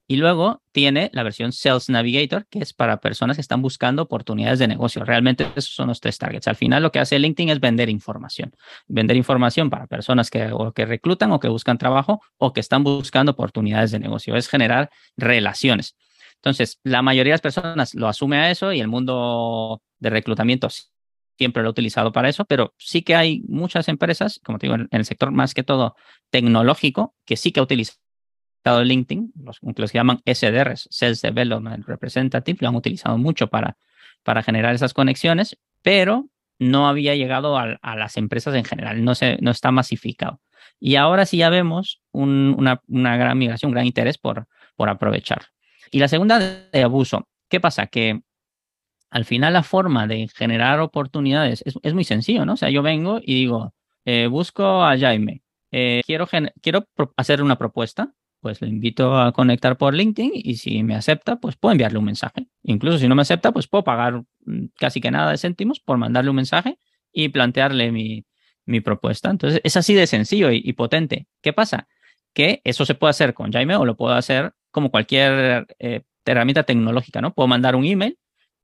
Y 0.06 0.18
luego 0.18 0.62
tiene 0.74 1.10
la 1.13 1.24
versión 1.24 1.53
Sales 1.53 1.88
Navigator, 1.88 2.46
que 2.48 2.60
es 2.60 2.74
para 2.74 2.98
personas 2.98 3.38
que 3.38 3.41
están 3.41 3.62
buscando 3.62 4.01
oportunidades 4.01 4.60
de 4.60 4.68
negocio. 4.68 5.06
Realmente 5.06 5.48
esos 5.56 5.74
son 5.74 5.88
los 5.88 6.01
tres 6.01 6.18
targets. 6.18 6.50
Al 6.50 6.58
final 6.58 6.84
lo 6.84 6.91
que 6.91 7.00
hace 7.00 7.18
LinkedIn 7.18 7.48
es 7.48 7.62
vender 7.62 7.88
información. 7.88 8.53
Vender 8.89 9.15
información 9.15 9.70
para 9.70 9.88
personas 9.88 10.30
que, 10.30 10.53
que 10.75 10.86
reclutan 10.86 11.32
o 11.32 11.39
que 11.39 11.48
buscan 11.48 11.77
trabajo 11.77 12.20
o 12.38 12.51
que 12.51 12.60
están 12.60 12.84
buscando 12.84 13.32
oportunidades 13.32 13.91
de 13.91 14.00
negocio. 14.00 14.36
Es 14.36 14.50
generar 14.50 14.89
relaciones. 15.15 15.96
Entonces, 16.36 16.82
la 16.84 17.01
mayoría 17.01 17.32
de 17.32 17.36
las 17.36 17.41
personas 17.41 17.96
lo 17.96 18.10
asume 18.10 18.39
a 18.39 18.51
eso 18.51 18.74
y 18.74 18.82
el 18.82 18.89
mundo 18.89 19.82
de 20.00 20.10
reclutamiento 20.10 20.68
siempre 21.38 21.64
lo 21.64 21.70
ha 21.70 21.72
utilizado 21.72 22.12
para 22.12 22.30
eso, 22.30 22.46
pero 22.46 22.74
sí 22.78 23.02
que 23.02 23.16
hay 23.16 23.42
muchas 23.48 23.88
empresas, 23.88 24.40
como 24.44 24.60
te 24.60 24.68
digo, 24.68 24.76
en 24.76 24.88
el 24.92 25.06
sector 25.06 25.32
más 25.32 25.54
que 25.54 25.64
todo 25.64 25.96
tecnológico, 26.30 27.16
que 27.26 27.38
sí 27.38 27.52
que 27.52 27.62
utilizado 27.62 28.00
LinkedIn, 28.66 29.34
los, 29.44 29.60
los 29.62 29.92
que 29.92 29.98
llaman 29.98 30.22
SDRs, 30.26 30.88
Sales 30.92 31.22
Development 31.22 31.86
Representative, 31.86 32.58
lo 32.62 32.68
han 32.68 32.76
utilizado 32.76 33.18
mucho 33.18 33.48
para, 33.48 33.78
para 34.24 34.44
generar 34.44 34.76
esas 34.76 34.94
conexiones, 34.94 35.58
pero 35.82 36.28
no 36.60 36.88
había 36.88 37.16
llegado 37.16 37.58
a, 37.58 37.80
las 37.96 38.18
empresas 38.18 38.54
en 38.54 38.64
general, 38.64 39.04
no, 39.04 39.16
se, 39.16 39.38
no 39.42 39.50
está 39.50 39.72
masificado. 39.72 40.40
Y 40.80 40.96
ahora 40.96 41.26
sí 41.26 41.38
ya 41.38 41.50
vemos 41.50 42.02
una, 42.12 42.82
una, 42.88 43.18
gran 43.18 43.38
migración, 43.38 43.70
un 43.70 43.74
gran 43.74 43.88
interés 43.88 44.20
por, 44.20 44.48
por 44.76 44.90
aprovechar. 44.90 45.48
Y 45.90 46.00
la 46.00 46.08
segunda 46.08 46.40
de 46.40 46.84
abuso. 46.84 47.28
¿Qué 47.50 47.60
pasa? 47.60 47.88
Que 47.88 48.22
al 49.12 49.25
final 49.25 49.53
la 49.53 49.63
forma 49.63 50.08
de 50.08 50.30
generar 50.30 50.80
oportunidades 50.80 51.63
es, 51.65 51.94
muy 51.94 52.06
sencillo, 52.06 52.46
¿no? 52.46 52.53
O 52.53 52.58
sea, 52.58 52.70
yo 52.70 52.82
vengo 52.82 53.20
y 53.22 53.36
digo, 53.36 53.74
eh, 54.06 54.27
busco 54.27 54.84
a 54.84 54.98
Jaime, 54.98 55.44
eh, 55.72 56.01
quiero, 56.06 56.27
quiero 56.62 56.88
hacer 57.18 57.44
una 57.44 57.58
propuesta, 57.58 58.13
pues 58.39 58.62
le 58.62 58.70
invito 58.70 59.20
a 59.20 59.34
conectar 59.34 59.77
por 59.77 59.94
LinkedIn 59.94 60.32
y 60.34 60.56
si 60.56 60.82
me 60.84 60.96
acepta, 60.96 61.36
pues 61.36 61.58
puedo 61.58 61.74
enviarle 61.74 62.00
un 62.00 62.06
mensaje. 62.06 62.48
Incluso 62.63 62.98
si 62.98 63.08
no 63.08 63.15
me 63.15 63.22
acepta, 63.22 63.51
pues 63.51 63.68
puedo 63.68 63.84
pagar 63.84 64.24
mm, 64.46 64.68
casi 64.77 65.01
que 65.01 65.12
nada 65.12 65.32
de 65.32 65.38
céntimos 65.38 65.80
por 65.82 65.98
mandarle 65.98 66.30
un 66.32 66.38
mensaje 66.38 66.80
y 67.12 67.30
plantearle 67.30 67.91
mi, 67.91 68.25
propuesta. 68.84 69.30
Entonces, 69.30 69.60
es 69.65 69.75
así 69.75 69.94
de 69.94 70.08
sencillo 70.08 70.50
y, 70.50 70.72
potente. 70.74 71.27
¿Qué 71.41 71.51
pasa? 71.51 71.89
Que 72.34 72.62
eso 72.63 72.86
se 72.86 72.96
puede 72.96 73.10
hacer 73.10 73.34
con 73.34 73.51
Jaime 73.51 73.75
o 73.75 73.84
lo 73.86 73.98
puedo 73.98 74.13
hacer 74.15 74.53
como 74.72 74.91
cualquier 74.91 75.68
eh, 75.80 76.03
herramienta 76.25 76.63
tecnológica, 76.63 77.20
¿no? 77.20 77.34
Puedo 77.34 77.48
mandar 77.48 77.75
un 77.75 77.84
email 77.84 78.18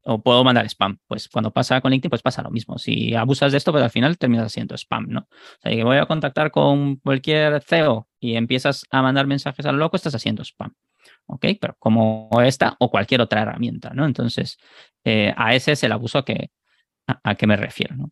o 0.07 0.21
puedo 0.21 0.43
mandar 0.43 0.65
spam. 0.69 0.97
Pues 1.05 1.27
cuando 1.27 1.51
pasa 1.51 1.81
con 1.81 1.91
LinkedIn, 1.91 2.09
pues 2.09 2.21
pasa 2.21 2.41
lo 2.41 2.49
mismo. 2.49 2.77
Si 2.77 3.13
abusas 3.13 3.51
de 3.51 3.57
esto, 3.57 3.73
pues 3.73 3.83
al 3.83 3.89
final 3.89 4.17
terminas 4.17 4.45
haciendo 4.45 4.73
spam, 4.75 5.07
¿no? 5.09 5.19
O 5.19 5.61
sea, 5.61 5.71
que 5.71 5.83
voy 5.83 5.97
a 5.97 6.05
contactar 6.05 6.49
con 6.49 6.95
cualquier 6.95 7.61
CEO 7.61 8.07
y 8.19 8.35
empiezas 8.35 8.85
a 8.89 9.01
mandar 9.01 9.27
mensajes 9.27 9.65
a 9.65 9.71
lo 9.73 9.79
loco, 9.79 9.97
estás 9.97 10.15
haciendo 10.15 10.43
spam. 10.43 10.73
¿Ok? 11.25 11.45
Pero 11.59 11.75
como 11.77 12.29
esta 12.41 12.77
o 12.79 12.89
cualquier 12.89 13.19
otra 13.19 13.41
herramienta, 13.41 13.91
¿no? 13.93 14.05
Entonces, 14.05 14.57
eh, 15.03 15.33
a 15.35 15.53
ese 15.53 15.73
es 15.73 15.83
el 15.83 15.91
abuso 15.91 16.23
que, 16.23 16.51
a, 17.05 17.35
que 17.35 17.47
me 17.47 17.57
refiero, 17.57 17.95
¿no? 17.97 18.11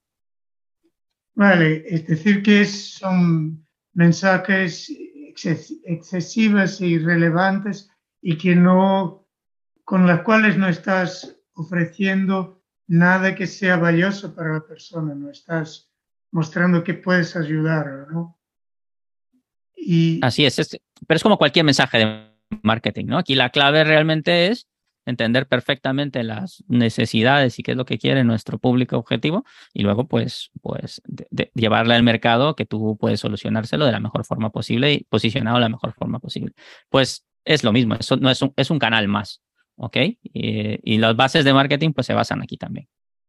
Vale, 1.33 1.83
es 1.87 2.07
decir, 2.07 2.43
que 2.43 2.65
son 2.65 3.65
mensajes 3.93 4.91
excesivos 5.85 6.81
e 6.81 6.87
irrelevantes 6.87 7.89
y 8.21 8.37
que 8.37 8.55
no, 8.55 9.25
con 9.85 10.07
las 10.07 10.21
cuales 10.21 10.57
no 10.57 10.67
estás 10.67 11.34
ofreciendo 11.55 12.61
nada 12.87 13.35
que 13.35 13.47
sea 13.47 13.77
valioso 13.77 14.35
para 14.35 14.53
la 14.53 14.65
persona, 14.65 15.15
no 15.15 15.31
estás 15.31 15.89
mostrando 16.31 16.83
que 16.83 16.93
puedes 16.93 17.35
ayudar, 17.35 18.07
¿no? 18.11 18.37
Y... 19.75 20.19
Así 20.21 20.45
es, 20.45 20.79
pero 21.07 21.15
es 21.15 21.23
como 21.23 21.37
cualquier 21.37 21.65
mensaje 21.65 21.97
de 21.97 22.35
marketing, 22.61 23.05
¿no? 23.05 23.17
Aquí 23.17 23.35
la 23.35 23.49
clave 23.49 23.83
realmente 23.83 24.47
es 24.47 24.67
entender 25.05 25.47
perfectamente 25.47 26.23
las 26.23 26.63
necesidades 26.67 27.59
y 27.59 27.63
qué 27.63 27.71
es 27.71 27.77
lo 27.77 27.85
que 27.85 27.99
quiere 27.99 28.23
nuestro 28.23 28.57
público 28.57 28.97
objetivo 28.97 29.45
y 29.71 29.83
luego 29.83 30.07
pues, 30.07 30.51
pues 30.61 31.01
llevarle 31.53 31.93
al 31.93 32.03
mercado 32.03 32.55
que 32.55 32.65
tú 32.65 32.97
puedes 32.99 33.19
solucionárselo 33.19 33.85
de 33.85 33.91
la 33.91 33.99
mejor 33.99 34.25
forma 34.25 34.49
posible 34.49 34.93
y 34.93 35.03
posicionado 35.03 35.57
de 35.57 35.61
la 35.61 35.69
mejor 35.69 35.93
forma 35.93 36.19
posible. 36.19 36.53
Pues 36.89 37.25
es 37.45 37.63
lo 37.63 37.71
mismo, 37.71 37.95
eso 37.95 38.17
no 38.17 38.29
es 38.29 38.41
un, 38.41 38.53
es 38.55 38.71
un 38.71 38.79
canal 38.79 39.07
más. 39.07 39.41
¿Ok? 39.77 39.97
Y, 40.23 40.97
las 40.97 41.15
bases 41.15 41.45
de 41.45 41.53
marketing 41.53 41.91
pues 41.91 42.07
se 42.07 42.13
basan 42.13 42.41
aquí 42.41 42.57
también, 42.57 42.87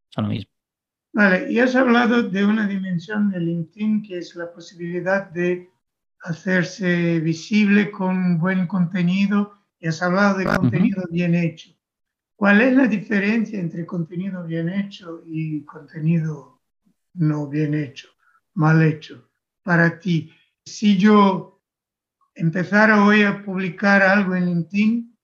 son 0.08 0.24
lo 0.24 0.30
mismo. 0.30 0.50
Vale, 1.12 1.50
y 1.50 1.58
has 1.60 1.74
hablado 1.74 2.22
de 2.22 2.44
una 2.44 2.66
dimensión 2.66 3.30
de 3.30 3.40
LinkedIn 3.40 4.02
que 4.02 4.18
es 4.18 4.34
la 4.36 4.52
posibilidad 4.52 5.30
de 5.30 5.70
hacerse 6.20 7.20
visible 7.20 7.90
con 7.90 8.38
buen 8.38 8.66
contenido 8.66 9.54
y 9.78 9.88
has 9.88 10.02
hablado 10.02 10.38
de 10.38 10.44
contenido 10.44 11.04
bien 11.10 11.34
hecho. 11.34 11.70
¿Cuál 12.34 12.60
es 12.60 12.74
la 12.74 12.86
diferencia 12.86 13.58
entre 13.58 13.86
contenido 13.86 14.44
bien 14.44 14.68
hecho 14.68 15.22
y 15.24 15.64
contenido 15.64 16.60
no 17.14 17.48
bien 17.48 17.74
hecho, 17.74 18.08
mal 18.54 18.82
hecho? 18.82 19.30
Para 19.62 19.98
ti, 19.98 20.30
si 20.62 20.98
yo 20.98 21.62
empezara 22.34 23.04
hoy 23.04 23.22
a 23.22 23.42
publicar 23.42 24.02
algo 24.02 24.34
en 24.34 24.46
LinkedIn, 24.46 25.15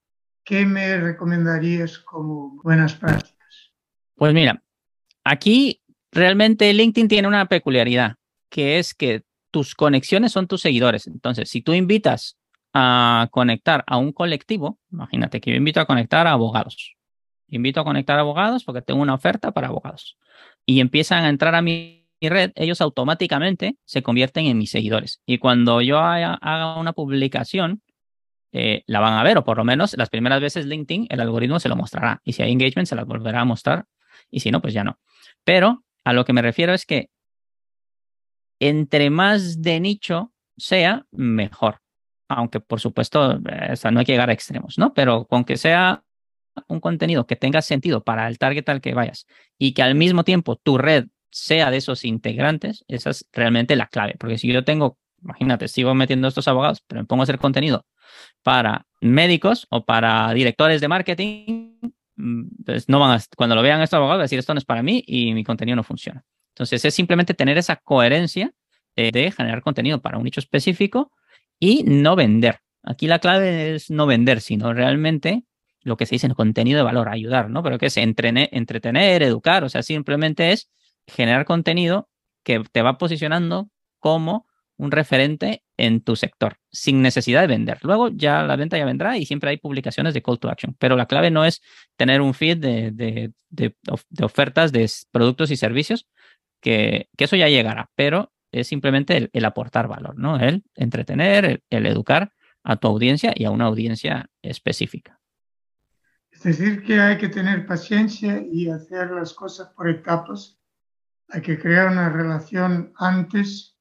¿qué 0.43 0.65
me 0.65 0.97
recomendarías 0.97 1.99
como 1.99 2.61
buenas 2.63 2.95
prácticas? 2.95 3.71
Pues 4.15 4.33
mira, 4.33 4.61
aquí 5.23 5.81
realmente 6.11 6.73
LinkedIn 6.73 7.07
tiene 7.07 7.27
una 7.27 7.47
peculiaridad, 7.47 8.15
que 8.49 8.79
es 8.79 8.93
que 8.93 9.23
tus 9.51 9.75
conexiones 9.75 10.31
son 10.31 10.47
tus 10.47 10.61
seguidores. 10.61 11.05
Entonces, 11.07 11.49
si 11.49 11.61
tú 11.61 11.73
invitas 11.73 12.37
a 12.73 13.27
conectar 13.31 13.83
a 13.85 13.97
un 13.97 14.11
colectivo, 14.11 14.79
imagínate 14.91 15.39
que 15.39 15.51
yo 15.51 15.57
invito 15.57 15.79
a 15.79 15.85
conectar 15.85 16.25
a 16.25 16.31
abogados. 16.31 16.95
Invito 17.47 17.79
a 17.79 17.83
conectar 17.83 18.17
a 18.17 18.21
abogados 18.21 18.63
porque 18.63 18.81
tengo 18.81 19.01
una 19.01 19.13
oferta 19.13 19.51
para 19.51 19.67
abogados. 19.67 20.17
Y 20.65 20.79
empiezan 20.79 21.23
a 21.23 21.29
entrar 21.29 21.53
a 21.53 21.61
mi 21.61 22.07
red, 22.19 22.51
ellos 22.55 22.81
automáticamente 22.81 23.77
se 23.85 24.01
convierten 24.01 24.47
en 24.47 24.57
mis 24.57 24.71
seguidores. 24.71 25.21
Y 25.27 25.37
cuando 25.37 25.81
yo 25.81 25.99
haga 25.99 26.79
una 26.79 26.93
publicación 26.93 27.82
eh, 28.55 28.83
la 28.85 28.99
van 28.99 29.13
a 29.13 29.23
ver, 29.23 29.39
o 29.39 29.43
por 29.43 29.57
lo 29.57 29.65
menos 29.65 29.97
las 29.97 30.09
primeras 30.09 30.39
veces 30.39 30.67
LinkedIn, 30.67 31.07
el 31.09 31.19
algoritmo 31.19 31.59
se 31.59 31.69
lo 31.69 31.75
mostrará. 31.75 32.21
Y 32.23 32.33
si 32.33 32.43
hay 32.43 32.51
engagement, 32.51 32.87
se 32.87 32.95
las 32.95 33.05
volverá 33.05 33.41
a 33.41 33.45
mostrar. 33.45 33.85
Y 34.29 34.41
si 34.41 34.51
no, 34.51 34.61
pues 34.61 34.75
ya 34.75 34.83
no. 34.83 34.99
Pero 35.43 35.83
a 36.03 36.13
lo 36.13 36.23
que 36.23 36.33
me 36.33 36.41
refiero 36.43 36.73
es 36.73 36.85
que 36.85 37.09
entre 38.59 39.09
más 39.09 39.61
de 39.61 39.79
nicho 39.79 40.31
sea, 40.55 41.05
mejor. 41.11 41.81
Aunque, 42.29 42.59
por 42.59 42.79
supuesto, 42.79 43.33
eh, 43.33 43.73
no 43.91 43.99
hay 43.99 44.05
que 44.05 44.11
llegar 44.11 44.29
a 44.29 44.33
extremos, 44.33 44.77
¿no? 44.77 44.93
Pero 44.93 45.25
con 45.25 45.45
que 45.45 45.57
sea 45.57 46.03
un 46.67 46.79
contenido 46.79 47.25
que 47.25 47.35
tenga 47.35 47.63
sentido 47.63 48.03
para 48.03 48.27
el 48.27 48.37
target 48.37 48.69
al 48.69 48.81
que 48.81 48.93
vayas 48.93 49.25
y 49.57 49.73
que 49.73 49.81
al 49.81 49.95
mismo 49.95 50.23
tiempo 50.23 50.55
tu 50.55 50.77
red 50.77 51.07
sea 51.31 51.71
de 51.71 51.77
esos 51.77 52.05
integrantes, 52.05 52.85
esa 52.87 53.09
es 53.09 53.27
realmente 53.33 53.75
la 53.75 53.87
clave. 53.87 54.15
Porque 54.19 54.37
si 54.37 54.53
yo 54.53 54.63
tengo, 54.63 54.99
imagínate, 55.23 55.67
sigo 55.67 55.95
metiendo 55.95 56.27
estos 56.27 56.47
abogados, 56.47 56.83
pero 56.85 57.01
me 57.01 57.07
pongo 57.07 57.23
a 57.23 57.25
hacer 57.25 57.39
contenido 57.39 57.87
para 58.41 58.85
médicos 59.01 59.67
o 59.69 59.85
para 59.85 60.33
directores 60.33 60.81
de 60.81 60.87
marketing, 60.87 61.79
mm, 62.15 62.43
pues 62.65 62.89
no 62.89 62.99
van 62.99 63.17
a, 63.17 63.23
cuando 63.35 63.55
lo 63.55 63.61
vean 63.61 63.81
estos 63.81 63.97
abogados, 63.97 64.23
decir 64.23 64.39
esto 64.39 64.53
no 64.53 64.59
es 64.59 64.65
para 64.65 64.83
mí 64.83 65.03
y 65.05 65.33
mi 65.33 65.43
contenido 65.43 65.75
no 65.75 65.83
funciona. 65.83 66.23
Entonces 66.53 66.85
es 66.85 66.93
simplemente 66.93 67.33
tener 67.33 67.57
esa 67.57 67.77
coherencia 67.77 68.53
de, 68.95 69.31
generar 69.31 69.61
contenido 69.61 70.01
para 70.01 70.17
un 70.17 70.23
nicho 70.23 70.39
específico 70.39 71.11
y 71.59 71.83
no 71.83 72.15
vender. 72.15 72.59
Aquí 72.83 73.07
la 73.07 73.19
clave 73.19 73.75
es 73.75 73.89
no 73.89 74.05
vender, 74.05 74.41
sino 74.41 74.73
realmente 74.73 75.45
lo 75.81 75.97
que 75.97 76.05
se 76.05 76.15
dice 76.15 76.27
en 76.27 76.33
contenido 76.33 76.77
de 76.77 76.83
valor, 76.83 77.09
ayudar, 77.09 77.49
¿no? 77.49 77.63
Pero 77.63 77.77
que 77.77 77.87
es 77.87 77.97
entretener, 77.97 79.23
educar, 79.23 79.63
o 79.63 79.69
sea, 79.69 79.83
simplemente 79.83 80.51
es 80.51 80.69
generar 81.07 81.45
contenido 81.45 82.09
que 82.43 82.63
te 82.71 82.81
va 82.81 82.97
posicionando 82.97 83.69
como 83.99 84.47
un 84.77 84.91
referente 84.91 85.62
en 85.77 86.01
tu 86.01 86.15
sector, 86.15 86.57
sin 86.71 87.01
necesidad 87.01 87.41
de 87.41 87.47
vender. 87.47 87.79
Luego 87.83 88.09
ya 88.09 88.43
la 88.43 88.55
venta 88.55 88.77
ya 88.77 88.85
vendrá 88.85 89.17
y 89.17 89.25
siempre 89.25 89.49
hay 89.49 89.57
publicaciones 89.57 90.13
de 90.13 90.21
call 90.21 90.39
to 90.39 90.49
action, 90.49 90.75
pero 90.77 90.95
la 90.95 91.07
clave 91.07 91.31
no 91.31 91.45
es 91.45 91.61
tener 91.95 92.21
un 92.21 92.33
feed 92.33 92.57
de, 92.57 93.33
ofertas 94.21 94.71
de 94.71 94.89
productos 95.11 95.51
y 95.51 95.57
servicios, 95.57 96.07
que, 96.61 97.09
eso 97.17 97.35
ya 97.35 97.49
llegará, 97.49 97.89
pero 97.95 98.31
es 98.51 98.67
simplemente 98.67 99.29
el, 99.33 99.45
aportar 99.45 99.87
valor, 99.87 100.17
¿no? 100.17 100.39
El 100.39 100.63
entretener, 100.75 101.63
el, 101.69 101.85
educar 101.85 102.31
a 102.63 102.75
tu 102.77 102.87
audiencia 102.87 103.33
y 103.35 103.45
a 103.45 103.51
una 103.51 103.65
audiencia 103.65 104.29
específica. 104.41 105.19
Es 106.31 106.43
decir, 106.43 106.83
que 106.83 106.99
hay 106.99 107.17
que 107.17 107.29
tener 107.29 107.65
paciencia 107.65 108.43
y 108.51 108.69
hacer 108.69 109.11
las 109.11 109.33
cosas 109.33 109.69
por 109.75 109.89
etapas. 109.89 110.59
Hay 111.29 111.41
que 111.41 111.59
crear 111.59 111.89
una 111.89 112.09
relación 112.09 112.93
antes 112.95 113.72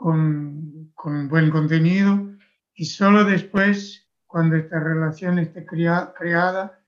con, 0.00 0.92
con 0.94 1.28
buen 1.28 1.50
contenido 1.50 2.30
y 2.72 2.86
solo 2.86 3.22
después, 3.22 4.08
cuando 4.26 4.56
esta 4.56 4.80
relación 4.80 5.38
esté 5.38 5.66
creada, 5.66 6.80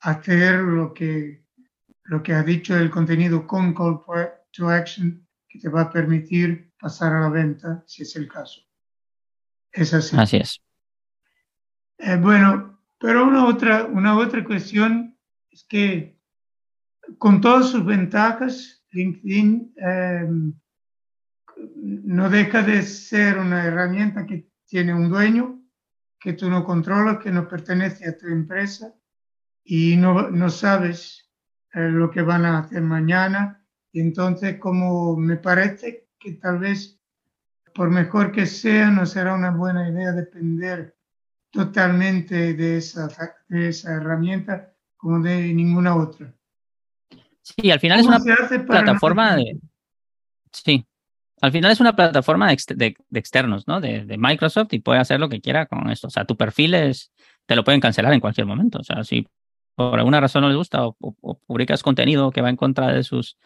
hacer 0.00 0.58
lo 0.58 0.92
que, 0.92 1.46
lo 2.02 2.20
que 2.20 2.32
ha 2.34 2.42
dicho 2.42 2.76
el 2.76 2.90
contenido 2.90 3.46
con 3.46 3.74
call 3.74 4.00
to 4.50 4.68
action 4.68 5.24
que 5.48 5.60
te 5.60 5.68
va 5.68 5.82
a 5.82 5.90
permitir 5.92 6.72
pasar 6.80 7.12
a 7.14 7.20
la 7.20 7.28
venta, 7.28 7.84
si 7.86 8.02
es 8.02 8.16
el 8.16 8.26
caso. 8.26 8.60
Es 9.70 9.94
así. 9.94 10.16
Así 10.18 10.38
es. 10.38 10.60
Eh, 11.98 12.16
bueno, 12.16 12.80
pero 12.98 13.24
una 13.24 13.46
otra, 13.46 13.84
una 13.84 14.18
otra 14.18 14.42
cuestión 14.42 15.16
es 15.48 15.62
que 15.62 16.18
con 17.18 17.40
todas 17.40 17.70
sus 17.70 17.84
ventajas, 17.84 18.84
LinkedIn 18.90 19.74
eh, 19.76 20.28
no 21.76 22.30
deja 22.30 22.62
de 22.62 22.82
ser 22.82 23.38
una 23.38 23.64
herramienta 23.64 24.26
que 24.26 24.48
tiene 24.66 24.94
un 24.94 25.08
dueño, 25.08 25.60
que 26.18 26.32
tú 26.32 26.48
no 26.48 26.64
controlas, 26.64 27.18
que 27.18 27.30
no 27.30 27.48
pertenece 27.48 28.08
a 28.08 28.16
tu 28.16 28.26
empresa 28.26 28.94
y 29.64 29.96
no, 29.96 30.30
no 30.30 30.50
sabes 30.50 31.30
eh, 31.74 31.88
lo 31.90 32.10
que 32.10 32.22
van 32.22 32.44
a 32.44 32.60
hacer 32.60 32.82
mañana. 32.82 33.64
Y 33.92 34.00
entonces, 34.00 34.58
como 34.58 35.16
me 35.16 35.36
parece 35.36 36.08
que 36.18 36.32
tal 36.34 36.58
vez, 36.58 36.98
por 37.74 37.90
mejor 37.90 38.32
que 38.32 38.46
sea, 38.46 38.90
no 38.90 39.04
será 39.04 39.34
una 39.34 39.50
buena 39.50 39.88
idea 39.88 40.12
depender 40.12 40.96
totalmente 41.50 42.54
de 42.54 42.78
esa, 42.78 43.08
de 43.48 43.68
esa 43.68 43.92
herramienta 43.92 44.72
como 44.96 45.20
de 45.20 45.52
ninguna 45.52 45.96
otra. 45.96 46.32
Sí, 47.42 47.70
al 47.70 47.80
final 47.80 48.00
es 48.00 48.06
una 48.06 48.20
plataforma 48.64 49.36
de... 49.36 49.58
Sí, 50.52 50.86
al 51.42 51.50
final 51.50 51.72
es 51.72 51.80
una 51.80 51.96
plataforma 51.96 52.48
de, 52.48 52.94
externos, 53.14 53.66
¿no? 53.66 53.80
De, 53.80 54.16
Microsoft 54.16 54.72
y 54.72 54.78
puede 54.78 55.00
hacer 55.00 55.18
lo 55.18 55.28
que 55.28 55.40
quiera 55.40 55.66
con 55.66 55.90
esto. 55.90 56.06
O 56.06 56.10
sea, 56.10 56.24
tu 56.24 56.36
perfil 56.36 56.72
es, 56.74 57.12
te 57.46 57.56
lo 57.56 57.64
pueden 57.64 57.80
cancelar 57.80 58.12
en 58.12 58.20
cualquier 58.20 58.46
momento. 58.46 58.78
O 58.78 58.84
sea, 58.84 59.02
si 59.02 59.26
por 59.74 59.98
alguna 59.98 60.20
razón 60.20 60.42
no 60.42 60.48
les 60.48 60.56
gusta 60.56 60.86
o, 60.86 60.94
publicas 61.46 61.82
contenido 61.82 62.30
que 62.30 62.42
va 62.42 62.48
en 62.48 62.56
contra 62.56 62.92
de 62.92 63.02
sus, 63.02 63.38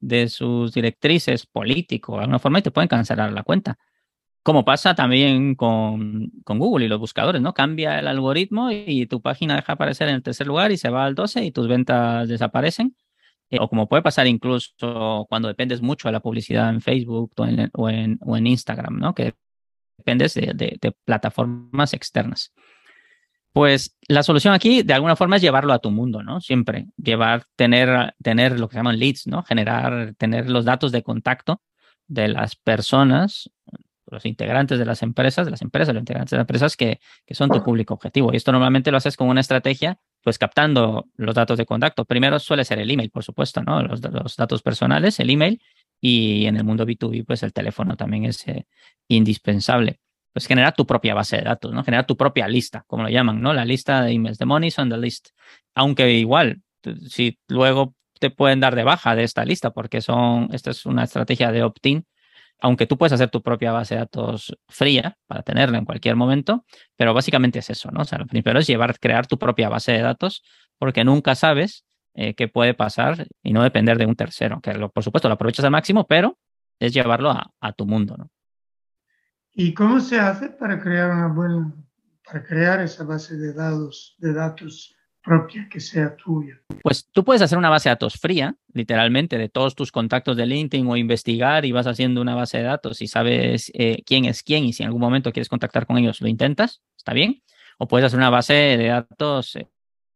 de 0.00 0.28
sus 0.28 0.72
directrices 0.72 1.46
políticos 1.46 2.16
de 2.16 2.22
alguna 2.22 2.40
forma 2.40 2.58
y 2.58 2.62
te 2.62 2.72
pueden 2.72 2.88
cancelar 2.88 3.32
la 3.32 3.44
cuenta. 3.44 3.78
Como 4.42 4.64
pasa 4.64 4.96
también 4.96 5.54
con, 5.54 6.32
con, 6.44 6.58
Google 6.58 6.86
y 6.86 6.88
los 6.88 6.98
buscadores, 6.98 7.40
¿no? 7.40 7.54
Cambia 7.54 8.00
el 8.00 8.08
algoritmo 8.08 8.72
y 8.72 9.06
tu 9.06 9.22
página 9.22 9.54
deja 9.54 9.74
aparecer 9.74 10.08
en 10.08 10.16
el 10.16 10.22
tercer 10.24 10.48
lugar 10.48 10.72
y 10.72 10.78
se 10.78 10.90
va 10.90 11.04
al 11.04 11.14
12 11.14 11.44
y 11.44 11.52
tus 11.52 11.68
ventas 11.68 12.28
desaparecen 12.28 12.96
eh, 13.50 13.58
o 13.60 13.68
como 13.68 13.88
puede 13.88 14.02
pasar 14.02 14.26
incluso 14.26 15.26
cuando 15.28 15.48
dependes 15.48 15.80
mucho 15.80 16.08
de 16.08 16.12
la 16.12 16.20
publicidad 16.20 16.68
en 16.70 16.80
Facebook 16.80 17.32
o 17.36 17.88
en, 17.88 18.46
Instagram, 18.46 18.98
¿no? 18.98 19.14
Que 19.14 19.34
dependes 19.96 20.34
de, 20.34 20.52
de, 20.54 20.92
plataformas 21.04 21.94
externas. 21.94 22.52
Pues 23.52 23.96
la 24.08 24.22
solución 24.22 24.52
aquí, 24.52 24.82
de 24.82 24.92
alguna 24.92 25.16
forma, 25.16 25.36
es 25.36 25.42
llevarlo 25.42 25.72
a 25.72 25.78
tu 25.78 25.90
mundo, 25.90 26.22
¿no? 26.22 26.40
Siempre 26.40 26.88
llevar, 26.96 27.44
tener, 27.56 28.14
tener 28.22 28.60
lo 28.60 28.68
que 28.68 28.74
se 28.74 28.80
llaman 28.80 28.98
leads, 28.98 29.26
¿no? 29.26 29.42
Generar, 29.44 30.14
tener 30.18 30.50
los 30.50 30.64
datos 30.64 30.92
de 30.92 31.02
contacto 31.02 31.62
de 32.06 32.28
las 32.28 32.56
personas, 32.56 33.50
los 34.06 34.26
integrantes 34.26 34.78
de 34.78 34.84
las 34.84 35.02
empresas, 35.02 35.46
de 35.46 35.52
las 35.52 35.62
empresas, 35.62 35.94
los 35.94 36.02
integrantes 36.02 36.32
de 36.32 36.36
las 36.36 36.42
empresas 36.42 36.76
que, 36.76 37.00
que 37.24 37.34
son 37.34 37.50
tu 37.50 37.62
público 37.62 37.94
objetivo. 37.94 38.32
Y 38.32 38.36
esto 38.36 38.52
normalmente 38.52 38.90
lo 38.90 38.98
haces 38.98 39.16
con 39.16 39.28
una 39.28 39.40
estrategia 39.40 39.98
pues 40.26 40.38
captando 40.38 41.06
los 41.14 41.36
datos 41.36 41.56
de 41.56 41.64
contacto. 41.64 42.04
Primero 42.04 42.40
suele 42.40 42.64
ser 42.64 42.80
el 42.80 42.90
email, 42.90 43.10
por 43.10 43.22
supuesto, 43.22 43.62
¿no? 43.62 43.80
Los, 43.80 44.00
datos 44.00 44.60
personales, 44.60 45.20
el 45.20 45.30
email, 45.30 45.62
y 46.00 46.46
en 46.46 46.56
el 46.56 46.64
mundo 46.64 46.84
B2B, 46.84 47.24
pues 47.24 47.44
el 47.44 47.52
teléfono 47.52 47.96
también 47.96 48.24
es 48.24 48.44
eh, 48.48 48.66
indispensable. 49.06 50.00
Pues 50.32 50.48
generar 50.48 50.74
tu 50.74 50.84
propia 50.84 51.14
base 51.14 51.36
de 51.36 51.42
datos, 51.44 51.72
¿no? 51.72 51.84
Generar 51.84 52.08
tu 52.08 52.16
propia 52.16 52.48
lista, 52.48 52.82
como 52.88 53.04
lo 53.04 53.08
llaman, 53.08 53.40
¿no? 53.40 53.54
La 53.54 53.64
lista 53.64 54.02
de 54.02 54.14
emails, 54.14 54.36
de 54.36 54.46
money 54.46 54.70
on 54.76 54.90
the 54.90 54.98
list. 54.98 55.28
Aunque 55.76 56.10
igual, 56.14 56.60
si 57.08 57.38
luego 57.46 57.94
te 58.18 58.30
pueden 58.30 58.58
dar 58.58 58.74
de 58.74 58.82
baja 58.82 59.14
de 59.14 59.22
esta 59.22 59.44
lista, 59.44 59.70
porque 59.70 60.00
son, 60.00 60.48
esta 60.52 60.72
es 60.72 60.86
una 60.86 61.04
estrategia 61.04 61.52
de 61.52 61.62
opt-in, 61.62 62.04
aunque 62.60 62.86
tú 62.86 62.96
puedes 62.96 63.12
hacer 63.12 63.30
tu 63.30 63.42
propia 63.42 63.72
base 63.72 63.94
de 63.94 64.00
datos 64.00 64.56
fría 64.68 65.16
para 65.26 65.42
tenerla 65.42 65.78
en 65.78 65.84
cualquier 65.84 66.16
momento, 66.16 66.64
pero 66.96 67.14
básicamente 67.14 67.58
es 67.58 67.70
eso, 67.70 67.90
¿no? 67.90 68.02
O 68.02 68.04
sea, 68.04 68.18
lo 68.18 68.26
primero 68.26 68.58
es 68.58 68.66
llevar, 68.66 68.98
crear 68.98 69.26
tu 69.26 69.38
propia 69.38 69.68
base 69.68 69.92
de 69.92 70.00
datos, 70.00 70.42
porque 70.78 71.04
nunca 71.04 71.34
sabes 71.34 71.84
eh, 72.14 72.34
qué 72.34 72.48
puede 72.48 72.74
pasar 72.74 73.26
y 73.42 73.52
no 73.52 73.62
depender 73.62 73.98
de 73.98 74.06
un 74.06 74.16
tercero, 74.16 74.60
que 74.62 74.72
por 74.72 75.04
supuesto 75.04 75.28
lo 75.28 75.34
aprovechas 75.34 75.64
al 75.64 75.70
máximo, 75.70 76.06
pero 76.06 76.38
es 76.78 76.92
llevarlo 76.92 77.30
a, 77.30 77.72
tu 77.72 77.86
mundo, 77.86 78.16
¿no? 78.16 78.30
¿Y 79.52 79.72
cómo 79.72 80.00
se 80.00 80.18
hace 80.18 80.50
para 80.50 80.78
crear 80.80 81.10
una 81.10 81.28
buena, 81.28 81.72
para 82.24 82.42
crear 82.42 82.80
esa 82.80 83.04
base 83.04 83.36
de 83.36 83.54
datos, 83.54 84.16
de 84.18 84.32
datos 84.34 84.95
propia 85.26 85.68
que 85.68 85.80
sea 85.80 86.14
tuya. 86.14 86.60
Pues 86.82 87.08
tú 87.10 87.24
puedes 87.24 87.42
hacer 87.42 87.58
una 87.58 87.68
base 87.68 87.88
de 87.88 87.94
datos 87.94 88.14
fría, 88.14 88.54
literalmente, 88.72 89.36
de 89.36 89.48
todos 89.48 89.74
tus 89.74 89.90
contactos 89.90 90.36
de 90.36 90.46
LinkedIn 90.46 90.86
o 90.86 90.96
investigar 90.96 91.64
y 91.64 91.72
vas 91.72 91.88
haciendo 91.88 92.20
una 92.20 92.36
base 92.36 92.58
de 92.58 92.64
datos 92.64 93.02
y 93.02 93.08
sabes 93.08 93.72
eh, 93.74 94.02
quién 94.06 94.24
es 94.24 94.44
quién 94.44 94.64
y 94.64 94.72
si 94.72 94.84
en 94.84 94.86
algún 94.86 95.00
momento 95.00 95.32
quieres 95.32 95.48
contactar 95.48 95.84
con 95.84 95.98
ellos, 95.98 96.20
lo 96.20 96.28
intentas, 96.28 96.80
está 96.96 97.12
bien. 97.12 97.42
O 97.78 97.88
puedes 97.88 98.06
hacer 98.06 98.18
una 98.18 98.30
base 98.30 98.54
de 98.54 98.86
datos, 98.86 99.56
eh, 99.56 99.68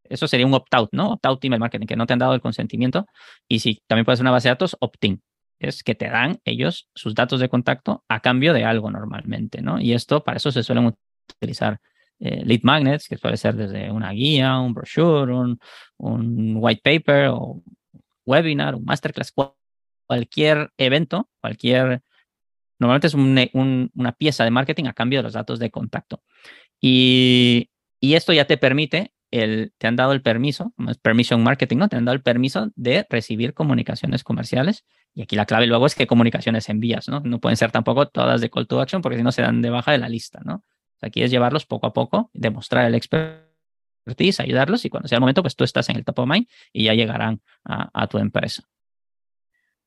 eso 0.05 0.29
sería 0.29 0.47
un 0.47 0.55
opt-out, 0.55 0.91
¿no? 0.93 1.11
Opt-out 1.15 1.45
email 1.45 1.61
marketing, 1.61 1.87
que 1.87 1.97
no 1.97 2.07
te 2.07 2.13
han 2.13 2.21
dado 2.21 2.35
el 2.35 2.41
consentimiento. 2.41 3.07
Y 3.49 3.59
si 3.59 3.83
también 3.89 4.05
puedes 4.05 4.19
hacer 4.19 4.25
una 4.25 4.31
base 4.31 4.49
de 4.49 4.53
datos 4.55 4.77
opt-in, 4.79 5.21
es 5.59 5.83
que 5.83 5.97
te 5.97 6.09
dan 6.09 6.39
ellos 6.45 6.89
sus 6.95 7.15
datos 7.15 7.41
de 7.41 7.49
contacto 7.49 8.05
a 8.09 8.21
cambio 8.21 8.55
de 8.55 8.65
algo 8.65 8.91
normalmente, 8.91 9.61
¿no? 9.61 9.81
Y 9.81 9.93
esto, 9.93 10.23
para 10.23 10.37
eso 10.37 10.53
se 10.53 10.63
suelen 10.63 10.95
utilizar 11.35 11.81
eh, 12.21 12.43
lead 12.45 12.61
magnets, 12.63 13.09
que 13.09 13.19
puede 13.19 13.37
ser 13.37 13.57
desde 13.57 13.91
una 13.91 14.13
guía, 14.13 14.59
un 14.59 14.75
brochure, 14.75 15.33
un, 15.33 15.59
un 15.97 16.55
white 16.57 16.83
paper 16.83 17.29
o 17.33 17.63
webinar, 18.27 18.75
un 18.75 18.85
masterclass, 18.85 19.33
cualquier 20.07 20.71
evento, 20.77 21.29
cualquier... 21.41 22.03
Normalmente 22.79 23.09
es 23.09 23.15
una 23.15 24.13
pieza 24.13 24.45
de 24.45 24.51
marketing 24.51 24.85
a 24.87 24.95
cambio 24.95 25.19
de 25.19 25.25
los 25.25 25.35
datos 25.35 25.59
de 25.59 25.71
contacto. 25.71 26.23
Y, 26.81 27.71
y 28.01 28.15
esto 28.15 28.33
ya 28.33 28.47
te 28.47 28.57
permite, 28.57 29.13
el, 29.31 29.73
te 29.77 29.87
han 29.87 29.97
dado 29.97 30.13
el 30.13 30.23
permiso, 30.23 30.73
es 30.89 30.97
permission 30.97 31.43
marketing, 31.43 31.77
¿no? 31.77 31.89
Te 31.89 31.97
han 31.97 32.07
dado 32.07 32.15
el 32.15 32.23
permiso 32.23 32.71
de 32.75 33.07
recibir 33.11 33.53
comunicaciones 33.53 34.25
comerciales. 34.25 34.87
Y 35.15 35.23
aquí 35.23 35.37
la 35.37 35.45
clave 35.45 35.67
luego 35.67 35.87
es 35.87 35.95
qué 35.95 36.07
comunicaciones 36.07 36.71
envías, 36.71 37.09
¿no? 37.09 37.21
No 37.21 37.39
pueden 37.39 37.59
ser 37.59 37.71
tampoco 37.71 38.09
todas 38.09 38.41
de 38.41 38.49
call 38.49 38.67
to 38.67 38.81
action 38.81 39.03
porque 39.03 39.19
si 39.19 39.23
no 39.23 39.33
se 39.33 39.43
dan 39.43 39.61
de 39.61 39.69
baja 39.69 39.93
de 39.93 39.99
la 39.99 40.09
lista, 40.09 40.41
¿no? 40.45 40.65
Aquí 41.01 41.23
es 41.23 41.31
llevarlos 41.31 41.67
poco 41.67 41.87
a 41.87 41.93
poco, 41.93 42.31
demostrar 42.35 42.87
el 42.87 42.95
expertise, 42.95 44.41
ayudarlos 44.41 44.85
y 44.85 44.91
cuando 44.91 45.09
sea 45.09 45.17
el 45.17 45.21
momento, 45.21 45.43
pues 45.43 45.57
tú 45.57 45.65
estás 45.65 45.89
en 45.89 45.97
el 45.97 46.05
top 46.05 46.21
of 46.21 46.29
mind 46.29 46.47
y 46.73 46.85
ya 46.85 46.95
llegarán 46.95 47.41
a, 47.65 48.07
tu 48.07 48.19
empresa. 48.19 48.63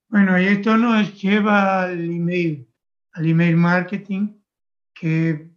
Bueno, 0.07 0.39
y 0.39 0.45
esto 0.45 0.77
nos 0.77 1.21
lleva 1.21 1.83
al 1.83 2.03
email, 2.03 2.67
al 3.13 3.25
email 3.25 3.55
marketing, 3.55 4.35
que 4.93 5.51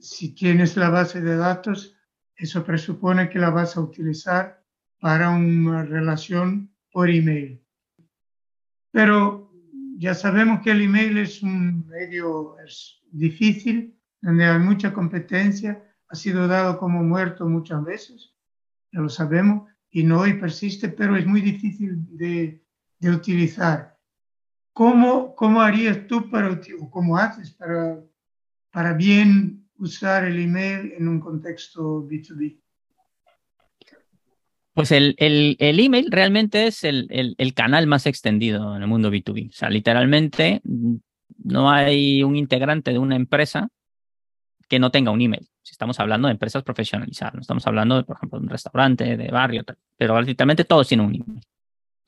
si 0.00 0.34
tienes 0.34 0.76
la 0.76 0.90
base 0.90 1.20
de 1.20 1.36
datos, 1.36 1.96
eso 2.36 2.64
presupone 2.64 3.28
que 3.28 3.38
la 3.38 3.50
vas 3.50 3.76
a 3.76 3.80
utilizar 3.80 4.62
para 5.00 5.30
una 5.30 5.82
relación 5.82 6.70
por 6.92 7.10
email. 7.10 7.62
Pero 8.90 9.50
ya 9.98 10.14
sabemos 10.14 10.60
que 10.62 10.70
el 10.70 10.82
email 10.82 11.18
es 11.18 11.42
un 11.42 11.86
medio 11.86 12.58
es 12.60 13.00
difícil 13.10 13.95
donde 14.20 14.44
hay 14.44 14.58
mucha 14.58 14.92
competencia, 14.92 15.82
ha 16.08 16.14
sido 16.14 16.48
dado 16.48 16.78
como 16.78 17.02
muerto 17.02 17.48
muchas 17.48 17.84
veces, 17.84 18.34
ya 18.92 19.00
lo 19.00 19.08
sabemos, 19.08 19.68
y 19.90 20.04
no 20.04 20.20
hoy 20.20 20.34
persiste, 20.34 20.88
pero 20.88 21.16
es 21.16 21.26
muy 21.26 21.40
difícil 21.40 21.96
de, 22.16 22.62
de 22.98 23.10
utilizar. 23.10 23.96
¿Cómo, 24.72 25.34
¿Cómo 25.34 25.62
harías 25.62 26.06
tú 26.06 26.28
para, 26.28 26.50
o 26.80 26.90
cómo 26.90 27.16
haces 27.16 27.52
para, 27.52 27.98
para 28.70 28.92
bien 28.92 29.66
usar 29.78 30.24
el 30.24 30.38
email 30.38 30.92
en 30.96 31.08
un 31.08 31.20
contexto 31.20 32.06
B2B? 32.06 32.60
Pues 34.74 34.92
el, 34.92 35.16
el, 35.18 35.80
email 35.80 36.10
realmente 36.10 36.66
es 36.66 36.84
el, 36.84 37.06
el, 37.10 37.54
canal 37.54 37.86
más 37.86 38.04
extendido 38.04 38.76
en 38.76 38.82
el 38.82 38.88
mundo 38.88 39.10
B2B. 39.10 39.48
O 39.48 39.52
sea, 39.52 39.70
literalmente 39.70 40.60
no 40.62 41.70
hay 41.70 42.22
un 42.22 42.36
integrante 42.36 42.92
de 42.92 42.98
una 42.98 43.16
empresa 43.16 43.70
que 44.68 44.78
no 44.78 44.90
tenga 44.90 45.10
un 45.10 45.20
email. 45.20 45.48
Si 45.62 45.72
estamos 45.72 45.98
hablando 46.00 46.28
de 46.28 46.32
empresas 46.32 46.62
profesionalizadas, 46.62 47.34
no 47.34 47.40
estamos 47.40 47.66
hablando, 47.66 47.96
de, 47.96 48.04
por 48.04 48.16
ejemplo, 48.16 48.38
de 48.38 48.44
un 48.44 48.50
restaurante, 48.50 49.16
de 49.16 49.28
barrio, 49.28 49.64
pero 49.96 50.20
literalmente 50.20 50.64
todos 50.64 50.88
tienen 50.88 51.06
un 51.06 51.14
email. 51.14 51.42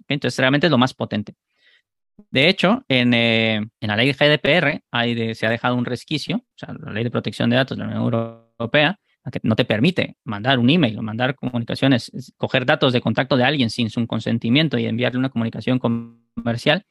Entonces, 0.08 0.38
realmente 0.38 0.66
es 0.66 0.70
lo 0.70 0.78
más 0.78 0.94
potente. 0.94 1.34
De 2.30 2.48
hecho, 2.48 2.84
en, 2.88 3.14
eh, 3.14 3.56
en 3.56 3.88
la 3.88 3.96
ley 3.96 4.12
GDPR 4.12 4.82
hay 4.90 5.34
se 5.34 5.46
ha 5.46 5.50
dejado 5.50 5.76
un 5.76 5.84
resquicio, 5.84 6.38
o 6.38 6.56
sea, 6.56 6.74
la 6.74 6.92
ley 6.92 7.04
de 7.04 7.10
protección 7.10 7.48
de 7.48 7.56
datos 7.56 7.76
de 7.76 7.84
la 7.84 7.88
Unión 7.88 8.02
Europea, 8.02 8.98
que 9.30 9.40
no 9.42 9.56
te 9.56 9.64
permite 9.64 10.16
mandar 10.24 10.58
un 10.58 10.70
email 10.70 11.00
mandar 11.02 11.34
comunicaciones, 11.34 12.10
coger 12.36 12.66
datos 12.66 12.92
de 12.92 13.00
contacto 13.00 13.36
de 13.36 13.44
alguien 13.44 13.70
sin 13.70 13.90
su 13.90 14.06
consentimiento 14.06 14.78
y 14.78 14.86
enviarle 14.86 15.18
una 15.18 15.28
comunicación 15.28 15.78
comercial. 15.78 16.86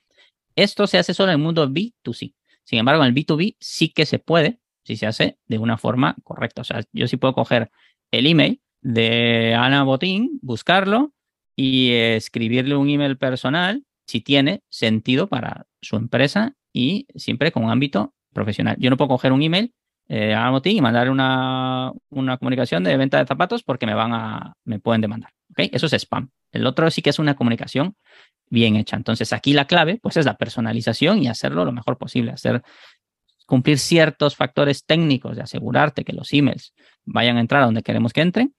Esto 0.55 0.87
se 0.87 0.97
hace 0.97 1.13
solo 1.13 1.31
en 1.31 1.39
el 1.39 1.43
mundo 1.43 1.67
B2C. 1.67 2.33
Sin 2.63 2.79
embargo, 2.79 3.03
en 3.03 3.09
el 3.09 3.15
B2B 3.15 3.55
sí 3.59 3.89
que 3.89 4.05
se 4.05 4.19
puede 4.19 4.59
si 4.87 4.95
se 4.95 5.05
hace 5.05 5.37
de 5.47 5.57
una 5.57 5.77
forma 5.77 6.15
correcta. 6.23 6.61
O 6.61 6.63
sea, 6.63 6.81
yo 6.93 7.07
sí 7.09 7.17
puedo 7.17 7.33
coger 7.33 7.69
el 8.09 8.25
email 8.25 8.61
de 8.81 9.53
Ana 9.53 9.83
Botín, 9.83 10.39
buscarlo 10.41 11.11
y 11.57 11.91
escribirle 11.91 12.77
un 12.77 12.89
email 12.89 13.17
personal 13.17 13.83
si 14.05 14.21
tiene 14.21 14.61
sentido 14.69 15.27
para 15.27 15.65
su 15.81 15.97
empresa 15.97 16.55
y 16.71 17.05
siempre 17.15 17.51
con 17.51 17.65
un 17.65 17.71
ámbito 17.71 18.13
profesional. 18.31 18.77
Yo 18.79 18.89
no 18.89 18.95
puedo 18.95 19.09
coger 19.09 19.33
un 19.33 19.41
email 19.41 19.73
eh, 20.07 20.33
a 20.33 20.43
Ana 20.43 20.51
Botín 20.51 20.77
y 20.77 20.81
mandar 20.81 21.09
una, 21.09 21.91
una, 22.09 22.37
comunicación 22.37 22.85
de 22.85 22.95
venta 22.95 23.17
de 23.17 23.25
zapatos 23.25 23.63
porque 23.63 23.85
me 23.85 23.93
van 23.93 24.13
a, 24.13 24.53
me 24.63 24.79
pueden 24.79 25.01
demandar. 25.01 25.31
¿okay? 25.51 25.69
Eso 25.73 25.87
es 25.87 25.93
spam. 25.93 26.29
El 26.53 26.65
otro 26.65 26.89
sí 26.91 27.01
que 27.01 27.09
es 27.09 27.19
una 27.19 27.35
comunicación 27.35 27.97
bien 28.49 28.77
hecha. 28.77 28.95
Entonces 28.95 29.33
aquí 29.33 29.51
la 29.51 29.65
clave 29.65 29.99
pues 30.01 30.15
es 30.15 30.25
la 30.25 30.37
personalización 30.37 31.21
y 31.21 31.27
hacerlo 31.27 31.65
lo 31.65 31.73
mejor 31.73 31.97
posible, 31.97 32.31
hacer 32.31 32.63
cumplir 33.47 33.79
ciertos 33.79 34.35
factores 34.35 34.85
técnicos 34.85 35.35
de 35.35 35.41
asegurarte 35.41 36.03
que 36.03 36.13
los 36.13 36.31
emails 36.33 36.73
vayan 37.05 37.37
a 37.37 37.39
entrar 37.39 37.63
a 37.63 37.65
donde 37.65 37.81
queremos 37.81 38.13
que 38.13 38.21
entren. 38.21 38.53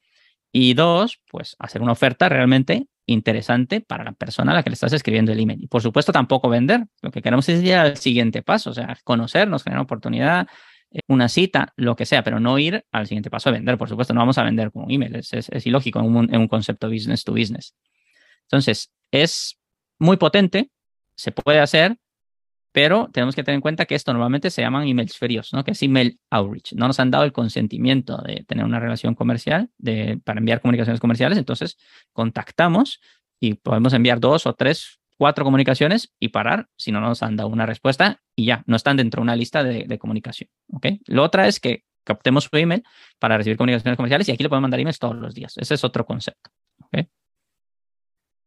Y 0.51 0.75
dos, 0.75 1.21
pues 1.31 1.55
hacer 1.59 1.83
una 1.83 1.93
oferta 1.93 2.29
realmente 2.29 2.87
interesante 3.07 3.81
para 3.81 4.03
la 4.03 4.13
persona 4.13 4.53
a 4.53 4.55
la 4.55 4.63
que 4.63 4.71
le 4.71 4.75
estás 4.75 4.93
escribiendo 4.93 5.31
el 5.31 5.41
email. 5.41 5.63
Y 5.63 5.67
por 5.67 5.83
supuesto 5.83 6.11
tampoco 6.11 6.49
vender. 6.49 6.87
Lo 7.03 7.11
que 7.11 7.23
queremos 7.23 7.49
es 7.49 7.63
ir 7.63 7.75
al 7.75 7.97
siguiente 7.99 8.43
paso, 8.43 8.71
o 8.71 8.75
sea, 8.75 8.99
conocernos, 9.05 9.63
generar 9.63 9.83
oportunidad, 9.83 10.49
eh, 10.91 11.01
una 11.07 11.29
cita, 11.29 11.75
lo 11.77 11.95
que 11.95 12.07
sea, 12.07 12.25
pero 12.25 12.41
no 12.41 12.59
ir 12.59 12.85
al 12.91 13.07
siguiente 13.07 13.31
paso 13.31 13.51
a 13.51 13.53
vender. 13.53 13.77
Por 13.77 13.91
supuesto, 13.91 14.15
no 14.15 14.21
vamos 14.21 14.39
a 14.39 14.43
vender 14.43 14.73
con 14.73 14.85
un 14.85 14.91
email, 14.91 15.17
es, 15.17 15.67
ilógico 15.67 16.01
en 16.01 16.17
un, 16.17 16.35
en 16.35 16.41
un 16.41 16.49
concepto 16.49 16.89
business 16.89 17.25
to 17.25 17.33
business. 17.33 17.75
Entonces, 18.45 18.91
es 19.11 19.59
muy 19.99 20.17
potente, 20.17 20.71
se 21.15 21.31
puede 21.31 21.61
hacer, 21.61 21.99
pero 22.73 23.09
tenemos 23.13 23.35
que 23.35 23.43
tener 23.43 23.57
en 23.57 23.61
cuenta 23.61 23.87
que 23.87 23.95
esto 23.95 24.13
normalmente 24.13 24.51
se 24.51 24.63
llaman 24.63 24.87
emails 24.87 25.17
fríos, 25.17 25.53
¿no? 25.53 25.65
Que 25.65 25.73
es 25.73 25.83
email 25.83 26.19
outreach. 26.31 26.73
No 26.75 26.87
nos 26.87 27.01
han 27.01 27.11
dado 27.11 27.25
el 27.25 27.33
consentimiento 27.33 28.19
de 28.19 28.45
tener 28.47 28.65
una 28.65 28.81
relación 28.81 29.15
comercial, 29.15 29.71
de, 29.79 30.21
para 30.25 30.39
enviar 30.39 30.61
comunicaciones 30.61 31.01
comerciales, 31.01 31.39
entonces 31.39 31.79
contactamos 32.13 33.01
y 33.41 33.55
podemos 33.55 33.93
enviar 33.93 34.21
dos 34.21 34.47
o 34.47 34.55
tres, 34.55 35.01
cuatro 35.17 35.45
comunicaciones 35.45 36.13
y 36.19 36.29
parar 36.29 36.69
si 36.77 36.93
no 36.93 37.01
nos 37.01 37.23
han 37.23 37.37
dado 37.37 37.49
una 37.49 37.67
respuesta 37.67 38.21
y 38.37 38.47
ya, 38.47 38.63
no 38.67 38.77
están 38.77 38.97
dentro 38.97 39.21
de 39.21 39.25
una 39.25 39.37
lista 39.37 39.65
de, 39.65 39.99
comunicación, 39.99 40.51
¿ok? 40.73 40.87
Lo 41.07 41.25
otra 41.25 41.49
es 41.49 41.61
que 41.61 41.85
captemos 42.05 42.45
su 42.45 42.57
email 42.57 42.83
para 43.19 43.37
recibir 43.37 43.57
comunicaciones 43.57 43.97
comerciales 43.97 44.29
y 44.29 44.33
aquí 44.33 44.43
le 44.43 44.49
podemos 44.49 44.63
mandar 44.63 44.81
emails 44.81 44.99
todos 44.99 45.17
los 45.17 45.35
días. 45.35 45.57
Ese 45.59 45.75
es 45.75 45.85
otro 45.85 46.07
concepto, 46.07 46.51
¿ok? 46.81 47.09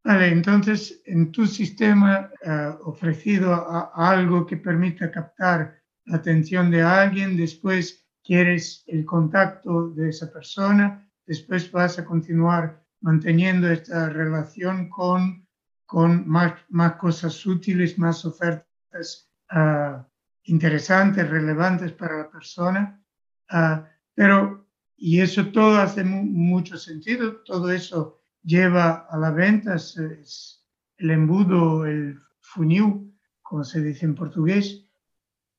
Vale, 0.04 0.30
entonces 0.30 1.02
en 1.06 1.32
tu 1.32 1.46
sistema 1.46 2.32
uh, 2.44 2.90
ofrecido 2.90 3.54
algo 3.94 4.48
que 4.48 4.58
permita 4.58 5.12
captar 5.12 5.80
la 6.06 6.18
atención 6.18 6.72
de 6.72 6.82
alguien, 6.82 7.38
después 7.38 8.04
quieres 8.24 8.84
el 8.88 9.06
contacto 9.06 9.90
de 9.90 10.10
esa 10.10 10.32
persona, 10.32 11.08
después 11.28 11.72
vas 11.72 12.00
a 12.00 12.06
continuar 12.06 12.84
manteniendo 13.02 13.70
esta 13.70 14.10
relación 14.10 14.90
con, 14.90 15.48
con 15.86 16.28
más, 16.28 16.54
más 16.70 16.94
cosas 16.94 17.46
útiles, 17.46 18.00
más 18.00 18.26
ofertas 18.26 19.30
uh, 19.52 20.04
interesantes, 20.44 21.30
relevantes 21.30 21.92
para 21.92 22.18
la 22.18 22.32
persona. 22.32 23.04
Uh, 23.52 23.84
pero, 24.16 24.68
y 24.98 25.20
eso 25.22 25.48
todo 25.48 25.78
hace 25.78 26.04
mu 26.04 26.24
mucho 26.24 26.78
sentido, 26.78 27.38
todo 27.46 27.72
eso 27.72 28.21
lleva 28.44 29.08
a 29.10 29.18
la 29.18 29.32
venta 29.32 29.76
es, 29.76 30.64
el 30.98 31.12
embudo, 31.12 31.86
el 31.86 32.20
funil, 32.40 33.14
como 33.42 33.64
se 33.64 33.82
dice 33.82 34.06
en 34.06 34.16
portugués. 34.16 34.86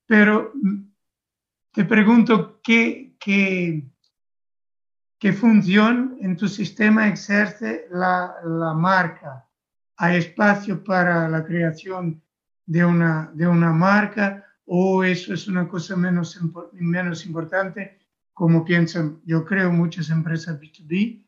Pero 0.07 0.53
mm, 0.55 0.83
te 1.73 1.85
pregunto, 1.85 2.61
¿qué, 2.63 3.17
qué, 3.19 3.89
qué 5.19 5.33
función 5.33 6.17
en 6.21 6.37
tu 6.37 6.49
sistema 6.49 7.09
ejerce 7.09 7.87
la, 7.91 8.35
la, 8.45 8.75
marca? 8.75 9.49
¿Hay 9.97 10.19
espacio 10.19 10.83
para 10.83 11.29
la 11.29 11.45
creación 11.45 12.23
de 12.67 12.85
una, 12.85 13.31
de 13.35 13.47
una 13.47 13.73
marca 13.73 14.45
o 14.65 15.03
eso 15.03 15.35
es 15.35 15.49
una 15.49 15.69
cosa 15.69 15.97
menos, 15.97 16.39
menos 16.73 17.27
importante 17.27 17.99
como 18.33 18.65
piensan, 18.65 19.21
yo 19.25 19.45
creo, 19.45 19.71
muchas 19.71 20.09
empresas 20.11 20.59
B2B? 20.61 21.23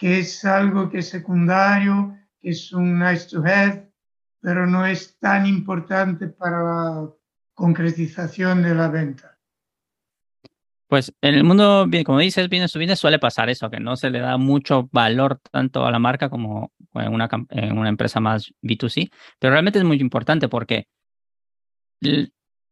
Que 0.00 0.20
es 0.20 0.46
algo 0.46 0.88
que 0.88 1.00
es 1.00 1.10
secundario, 1.10 2.16
que 2.40 2.50
es 2.50 2.72
un 2.72 2.98
nice 2.98 3.28
to 3.28 3.44
have, 3.44 3.86
pero 4.40 4.66
no 4.66 4.86
es 4.86 5.18
tan 5.18 5.44
importante 5.44 6.28
para 6.28 6.62
la 6.62 7.10
concretización 7.52 8.62
de 8.62 8.74
la 8.74 8.88
venta. 8.88 9.36
Pues 10.86 11.12
en 11.20 11.34
el 11.34 11.44
mundo, 11.44 11.86
como 12.06 12.18
dices, 12.18 12.48
bienes 12.48 12.74
bienes 12.74 12.98
suele 12.98 13.18
pasar 13.18 13.50
eso, 13.50 13.70
que 13.70 13.78
no 13.78 13.94
se 13.94 14.08
le 14.08 14.20
da 14.20 14.38
mucho 14.38 14.88
valor 14.90 15.38
tanto 15.52 15.84
a 15.84 15.90
la 15.90 15.98
marca 15.98 16.30
como 16.30 16.72
en 16.94 17.12
una, 17.12 17.28
en 17.50 17.78
una 17.78 17.90
empresa 17.90 18.20
más 18.20 18.54
B2C, 18.62 19.12
pero 19.38 19.52
realmente 19.52 19.78
es 19.78 19.84
muy 19.84 19.98
importante 20.00 20.48
porque 20.48 20.88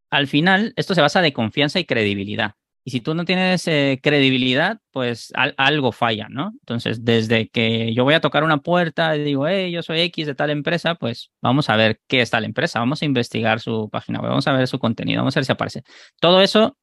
al 0.09 0.27
final 0.27 0.73
esto 0.77 0.95
se 0.95 1.03
basa 1.03 1.21
de 1.21 1.35
confianza 1.35 1.79
y 1.79 1.85
credibilidad. 1.85 2.55
Y 2.89 2.91
si 2.91 3.03
tú 3.03 3.13
no 3.13 3.27
tienes 3.27 3.69
eh, 3.69 4.01
credibilidad, 4.03 4.81
pues 4.93 5.31
algo 5.59 5.93
falla, 5.93 6.29
¿no? 6.31 6.53
Entonces, 6.61 7.05
desde 7.05 7.51
que 7.51 7.93
yo 7.93 8.03
voy 8.03 8.15
a 8.15 8.23
tocar 8.23 8.45
una 8.45 8.63
puerta 8.63 9.15
y 9.15 9.25
digo, 9.25 9.47
hey, 9.47 9.71
yo 9.71 9.83
soy 9.83 10.01
X 10.01 10.27
de 10.27 10.35
tal 10.35 10.49
empresa, 10.49 10.95
pues 10.95 11.31
vamos 11.43 11.69
a 11.69 11.77
ver 11.77 12.01
qué 12.07 12.23
es 12.23 12.31
tal 12.31 12.47
empresa, 12.47 12.79
vamos 12.79 13.03
a 13.03 13.05
investigar 13.05 13.61
su 13.61 13.91
página 13.91 14.21
web, 14.21 14.31
vamos 14.31 14.47
a 14.47 14.53
ver 14.55 14.67
su 14.67 14.79
contenido, 14.79 15.21
vamos 15.21 15.37
a 15.37 15.41
ver 15.41 15.45
si 15.45 15.53
aparece. 15.53 15.83
Todo 16.19 16.41
eso 16.41 16.79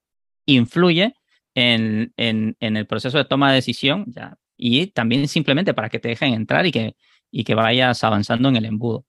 influye 0.45 1.15
en, 1.55 2.13
en, 2.17 2.55
en 2.59 2.77
el 2.77 2.85
proceso 2.85 3.17
de 3.17 3.25
toma 3.25 3.49
de 3.49 3.55
decisión 3.55 4.05
ya, 4.05 4.37
y 4.55 4.85
también 4.91 5.27
simplemente 5.27 5.73
para 5.73 5.89
que 5.89 5.97
te 5.97 6.09
dejen 6.09 6.35
entrar 6.35 6.67
y 6.67 6.71
que, 6.71 6.95
y 7.31 7.45
que 7.45 7.55
vayas 7.55 8.03
avanzando 8.03 8.49
en 8.49 8.57
el 8.57 8.65
embudo. 8.65 9.07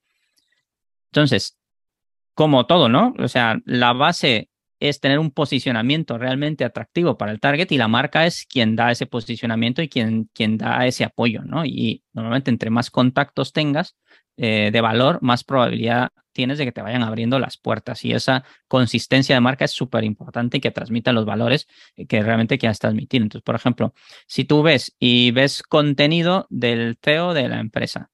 Entonces, 1.11 1.59
como 2.33 2.65
todo, 2.65 2.89
¿no? 2.89 3.13
O 3.19 3.29
sea, 3.29 3.61
la 3.67 3.93
base 3.93 4.49
es 4.81 5.01
tener 5.01 5.19
un 5.19 5.31
posicionamiento 5.31 6.19
realmente 6.19 6.65
atractivo 6.65 7.17
para 7.17 7.33
el 7.33 7.41
target 7.41 7.71
y 7.73 7.79
la 7.79 7.89
marca 7.89 8.27
es 8.27 8.47
quien 8.47 8.77
da 8.77 8.91
ese 8.91 9.07
posicionamiento 9.07 9.83
y 9.83 9.89
quien, 9.89 10.29
quien 10.33 10.59
da 10.59 10.87
ese 10.87 11.05
apoyo, 11.05 11.43
¿no? 11.43 11.65
Y 11.65 12.03
normalmente 12.13 12.51
entre 12.51 12.71
más 12.71 12.91
contactos 12.91 13.53
tengas 13.53 13.97
eh, 14.37 14.71
de 14.73 14.81
valor, 14.81 15.19
más 15.23 15.45
probabilidad 15.45 16.11
tienes 16.37 16.59
de 16.59 16.67
que 16.67 16.73
te 16.73 16.83
vayan 16.83 17.03
abriendo 17.03 17.39
las 17.39 17.57
puertas 17.57 18.05
y 18.05 18.13
esa 18.13 18.45
consistencia 18.69 19.35
de 19.35 19.41
marca 19.41 19.65
es 19.65 19.71
súper 19.71 20.05
importante 20.05 20.59
y 20.59 20.61
que 20.61 20.71
transmita 20.71 21.11
los 21.13 21.25
valores 21.25 21.67
que 22.09 22.23
realmente 22.23 22.59
quieras 22.59 22.79
transmitir. 22.79 23.23
Entonces, 23.23 23.43
por 23.43 23.55
ejemplo, 23.55 23.95
si 24.27 24.45
tú 24.45 24.63
ves 24.63 24.95
y 24.99 25.31
ves 25.31 25.63
contenido 25.63 26.47
del 26.51 26.99
CEO 27.03 27.33
de 27.33 27.49
la 27.49 27.59
empresa, 27.59 28.11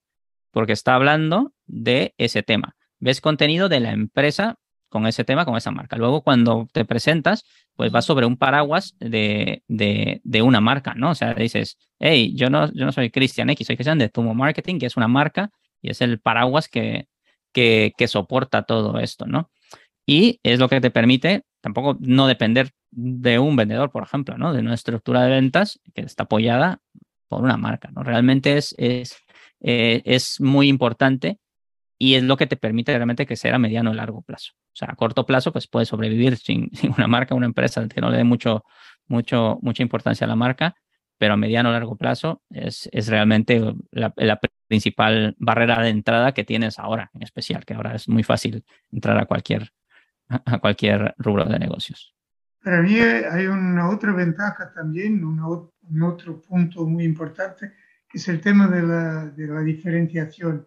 porque 0.52 0.72
está 0.72 0.94
hablando 0.94 1.52
de 1.66 2.14
ese 2.16 2.44
tema, 2.44 2.76
ves 3.00 3.20
contenido 3.20 3.68
de 3.68 3.80
la 3.80 3.90
empresa 3.90 4.56
con 4.92 5.06
ese 5.06 5.24
tema, 5.24 5.44
con 5.44 5.56
esa 5.56 5.70
marca. 5.70 5.96
Luego, 5.96 6.22
cuando 6.22 6.68
te 6.72 6.84
presentas, 6.84 7.44
pues 7.74 7.90
vas 7.90 8.04
sobre 8.04 8.26
un 8.26 8.36
paraguas 8.36 8.94
de, 9.00 9.64
de, 9.66 10.42
una 10.42 10.60
marca, 10.60 10.94
¿no? 10.94 11.10
O 11.10 11.14
sea, 11.14 11.34
dices, 11.34 11.78
hey, 11.98 12.34
yo 12.36 12.50
no, 12.50 12.70
yo 12.72 12.84
no 12.84 12.92
soy 12.92 13.10
Christian 13.10 13.50
X, 13.50 13.66
soy 13.66 13.76
Cristian 13.76 13.98
de 13.98 14.10
Tumo 14.10 14.34
Marketing, 14.34 14.78
que 14.78 14.86
es 14.86 14.96
una 14.96 15.08
marca 15.08 15.50
y 15.80 15.90
es 15.90 16.02
el 16.02 16.20
paraguas 16.20 16.68
que, 16.68 17.08
que, 17.52 17.92
que 17.96 18.06
soporta 18.06 18.64
todo 18.64 18.98
esto, 19.00 19.26
¿no? 19.26 19.50
Y 20.06 20.38
es 20.42 20.58
lo 20.58 20.68
que 20.68 20.80
te 20.80 20.90
permite 20.90 21.44
tampoco 21.62 21.96
no 22.00 22.26
depender 22.26 22.72
de 22.90 23.38
un 23.38 23.56
vendedor, 23.56 23.90
por 23.90 24.02
ejemplo, 24.02 24.36
¿no? 24.36 24.52
De 24.52 24.60
una 24.60 24.74
estructura 24.74 25.22
de 25.22 25.30
ventas 25.30 25.80
que 25.94 26.02
está 26.02 26.24
apoyada 26.24 26.80
por 27.28 27.42
una 27.42 27.56
marca, 27.56 27.90
¿no? 27.92 28.02
Realmente 28.02 28.58
es, 28.58 28.74
es, 28.76 29.16
eh, 29.60 30.02
es 30.04 30.40
muy 30.40 30.68
importante 30.68 31.38
y 31.98 32.14
es 32.14 32.24
lo 32.24 32.36
que 32.36 32.46
te 32.46 32.56
permite 32.56 32.94
realmente 32.94 33.26
crecer 33.26 33.54
a 33.54 33.58
mediano 33.58 33.92
o 33.92 33.94
largo 33.94 34.22
plazo. 34.22 34.52
O 34.72 34.76
sea, 34.76 34.88
a 34.90 34.96
corto 34.96 35.26
plazo, 35.26 35.52
pues 35.52 35.66
puedes 35.66 35.88
sobrevivir 35.88 36.36
sin, 36.36 36.70
sin 36.74 36.92
una 36.92 37.06
marca, 37.06 37.34
una 37.34 37.46
empresa 37.46 37.86
que 37.88 38.00
no 38.00 38.10
le 38.10 38.18
dé 38.18 38.24
mucho, 38.24 38.64
mucho, 39.06 39.58
mucha 39.62 39.82
importancia 39.82 40.24
a 40.24 40.28
la 40.28 40.36
marca, 40.36 40.74
pero 41.18 41.34
a 41.34 41.36
mediano 41.36 41.68
o 41.68 41.72
largo 41.72 41.96
plazo 41.96 42.42
es, 42.50 42.88
es 42.92 43.08
realmente 43.08 43.60
la, 43.90 44.12
la, 44.16 44.40
principal 44.66 45.36
barrera 45.38 45.82
de 45.82 45.90
entrada 45.90 46.32
que 46.32 46.44
tienes 46.44 46.78
ahora, 46.78 47.10
en 47.12 47.22
especial, 47.22 47.64
que 47.66 47.74
ahora 47.74 47.94
es 47.94 48.08
muy 48.08 48.22
fácil 48.22 48.64
entrar 48.90 49.18
a 49.18 49.26
cualquier, 49.26 49.70
a 50.28 50.58
cualquier 50.58 51.14
rubro 51.18 51.44
de 51.44 51.58
negocios. 51.58 52.14
Para 52.64 52.80
mí 52.80 52.94
hay 52.94 53.46
una 53.48 53.90
otra 53.90 54.12
ventaja 54.12 54.72
también, 54.72 55.22
un 55.22 56.02
otro 56.02 56.40
punto 56.40 56.86
muy 56.86 57.04
importante, 57.04 57.72
que 58.08 58.16
es 58.16 58.28
el 58.28 58.40
tema 58.40 58.66
de 58.66 58.82
la, 58.82 59.26
de 59.26 59.46
la 59.46 59.60
diferenciación 59.60 60.66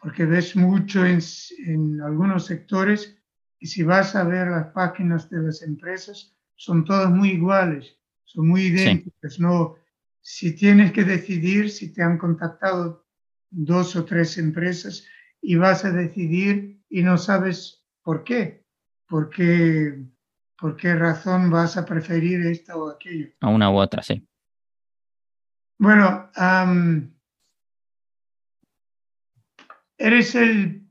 porque 0.00 0.24
ves 0.24 0.56
mucho 0.56 1.04
en, 1.04 1.18
en, 1.66 2.00
algunos 2.00 2.46
sectores 2.46 3.17
y 3.58 3.66
si 3.66 3.82
vas 3.82 4.14
a 4.14 4.24
ver 4.24 4.48
las 4.48 4.68
páginas 4.68 5.28
de 5.30 5.42
las 5.42 5.62
empresas, 5.62 6.34
son 6.56 6.84
todas 6.84 7.10
muy 7.10 7.30
iguales, 7.30 7.96
son 8.24 8.48
muy 8.48 8.62
idénticas. 8.66 9.38
No, 9.40 9.76
si 10.20 10.54
tienes 10.54 10.92
que 10.92 11.04
decidir, 11.04 11.70
si 11.70 11.92
te 11.92 12.02
han 12.02 12.18
contactado 12.18 13.06
dos 13.50 13.96
o 13.96 14.04
tres 14.04 14.38
empresas 14.38 15.06
y 15.40 15.56
vas 15.56 15.84
a 15.84 15.90
decidir 15.90 16.80
y 16.88 17.02
no 17.02 17.18
sabes 17.18 17.84
por 18.02 18.24
qué, 18.24 18.64
por 19.06 19.30
qué, 19.30 20.04
por 20.58 20.76
qué 20.76 20.94
razón 20.94 21.50
vas 21.50 21.76
a 21.76 21.84
preferir 21.84 22.46
esta 22.46 22.76
o 22.76 22.90
aquello. 22.90 23.28
A 23.40 23.48
una 23.48 23.70
u 23.70 23.78
otra, 23.78 24.02
sí. 24.02 24.26
Bueno, 25.78 26.30
um, 26.36 27.08
Eres 29.98 30.36
el, 30.36 30.87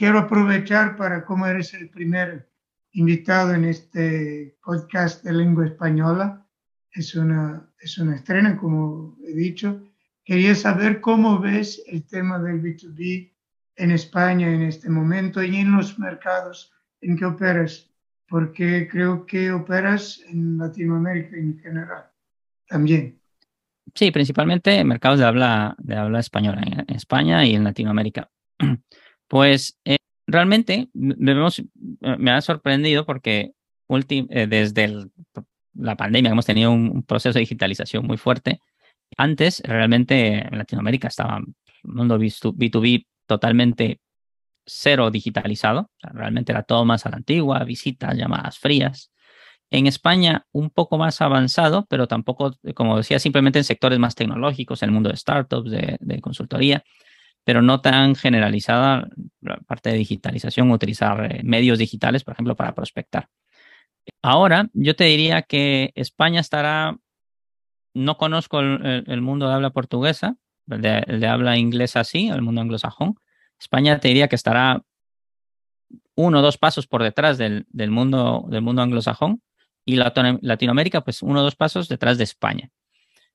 quiero 0.00 0.18
aprovechar 0.18 0.96
para 0.96 1.26
como 1.26 1.46
eres 1.46 1.74
el 1.74 1.90
primer 1.90 2.48
invitado 2.92 3.52
en 3.52 3.66
este 3.66 4.56
podcast 4.64 5.22
de 5.22 5.34
lengua 5.34 5.66
española. 5.66 6.46
Es 6.90 7.14
una, 7.14 7.70
es 7.78 7.98
una 7.98 8.16
estrena, 8.16 8.56
como 8.56 9.18
he 9.22 9.34
dicho. 9.34 9.78
Quería 10.24 10.54
saber 10.54 11.02
cómo 11.02 11.38
ves 11.38 11.82
el 11.86 12.06
tema 12.06 12.38
del 12.38 12.62
B2B 12.62 13.30
en 13.76 13.90
España 13.90 14.50
en 14.50 14.62
este 14.62 14.88
momento 14.88 15.42
y 15.42 15.54
en 15.56 15.72
los 15.72 15.98
mercados 15.98 16.72
en 17.02 17.18
que 17.18 17.26
operas, 17.26 17.90
porque 18.26 18.88
creo 18.90 19.26
que 19.26 19.52
operas 19.52 20.22
en 20.26 20.56
Latinoamérica 20.56 21.36
en 21.36 21.58
general 21.58 22.04
también. 22.66 23.20
Sí, 23.94 24.10
principalmente 24.10 24.78
en 24.78 24.88
mercados 24.88 25.18
de 25.18 25.26
habla, 25.26 25.74
de 25.76 25.94
habla 25.94 26.20
española, 26.20 26.62
en 26.62 26.96
España 26.96 27.44
y 27.44 27.54
en 27.54 27.64
Latinoamérica. 27.64 28.30
Pues 29.30 29.78
eh, 29.84 29.98
realmente 30.26 30.88
me, 30.92 31.36
me, 32.18 32.30
ha 32.32 32.40
sorprendido 32.40 33.06
porque 33.06 33.52
eh, 33.88 34.46
desde 34.48 35.06
la 35.74 35.96
pandemia 35.96 36.32
hemos 36.32 36.46
tenido 36.46 36.72
un, 36.72 37.04
proceso 37.04 37.34
de 37.34 37.40
digitalización 37.42 38.04
muy 38.04 38.16
fuerte. 38.16 38.60
Antes, 39.16 39.62
realmente 39.64 40.48
en 40.48 40.58
Latinoamérica 40.58 41.06
estaba 41.06 41.36
un 41.36 41.54
mundo 41.84 42.18
B2B 42.18 43.06
totalmente 43.26 44.00
cero 44.66 45.12
digitalizado, 45.12 45.92
realmente 46.02 46.50
era 46.50 46.64
todo 46.64 46.84
más 46.84 47.06
a 47.06 47.10
la 47.10 47.18
antigua, 47.18 47.62
visitas, 47.62 48.16
llamadas 48.16 48.58
frías. 48.58 49.12
En 49.70 49.86
España 49.86 50.44
un 50.50 50.70
poco 50.70 50.98
más 50.98 51.20
avanzado, 51.20 51.86
pero 51.88 52.08
tampoco, 52.08 52.56
como 52.74 52.96
decía, 52.96 53.20
simplemente 53.20 53.60
en 53.60 53.64
sectores 53.64 54.00
más 54.00 54.16
tecnológicos, 54.16 54.82
en 54.82 54.88
el 54.88 54.94
mundo 54.94 55.10
de 55.10 55.16
startups, 55.16 55.70
de, 55.70 56.20
consultoría, 56.20 56.82
pero 57.44 57.62
no 57.62 57.80
tan 57.80 58.14
generalizada 58.14 59.08
la 59.40 59.56
parte 59.58 59.90
de 59.90 59.96
digitalización, 59.96 60.70
utilizar 60.70 61.32
eh, 61.32 61.40
medios 61.42 61.78
digitales, 61.78 62.24
por 62.24 62.32
ejemplo, 62.34 62.56
para 62.56 62.74
prospectar. 62.74 63.28
Ahora, 64.22 64.68
yo 64.72 64.96
te 64.96 65.04
diría 65.04 65.42
que 65.42 65.92
España 65.94 66.40
estará, 66.40 66.96
no 67.94 68.16
conozco 68.18 68.60
el, 68.60 69.20
mundo 69.20 69.48
de 69.48 69.54
habla 69.54 69.70
portuguesa, 69.70 70.36
el 70.68 70.80
de, 70.82 71.26
habla 71.26 71.56
inglesa 71.56 72.04
sí, 72.04 72.28
el 72.28 72.42
mundo 72.42 72.60
anglosajón. 72.60 73.16
España 73.58 73.98
te 73.98 74.08
diría 74.08 74.28
que 74.28 74.36
estará 74.36 74.82
uno 76.14 76.38
o 76.38 76.42
dos 76.42 76.58
pasos 76.58 76.86
por 76.86 77.02
detrás 77.02 77.38
del, 77.38 77.66
mundo, 77.90 78.44
del 78.48 78.62
mundo 78.62 78.82
anglosajón 78.82 79.42
y 79.84 79.96
Latinoamérica, 79.96 81.02
pues 81.02 81.22
uno 81.22 81.40
o 81.40 81.42
dos 81.42 81.56
pasos 81.56 81.88
detrás 81.88 82.18
de 82.18 82.24
España. 82.24 82.70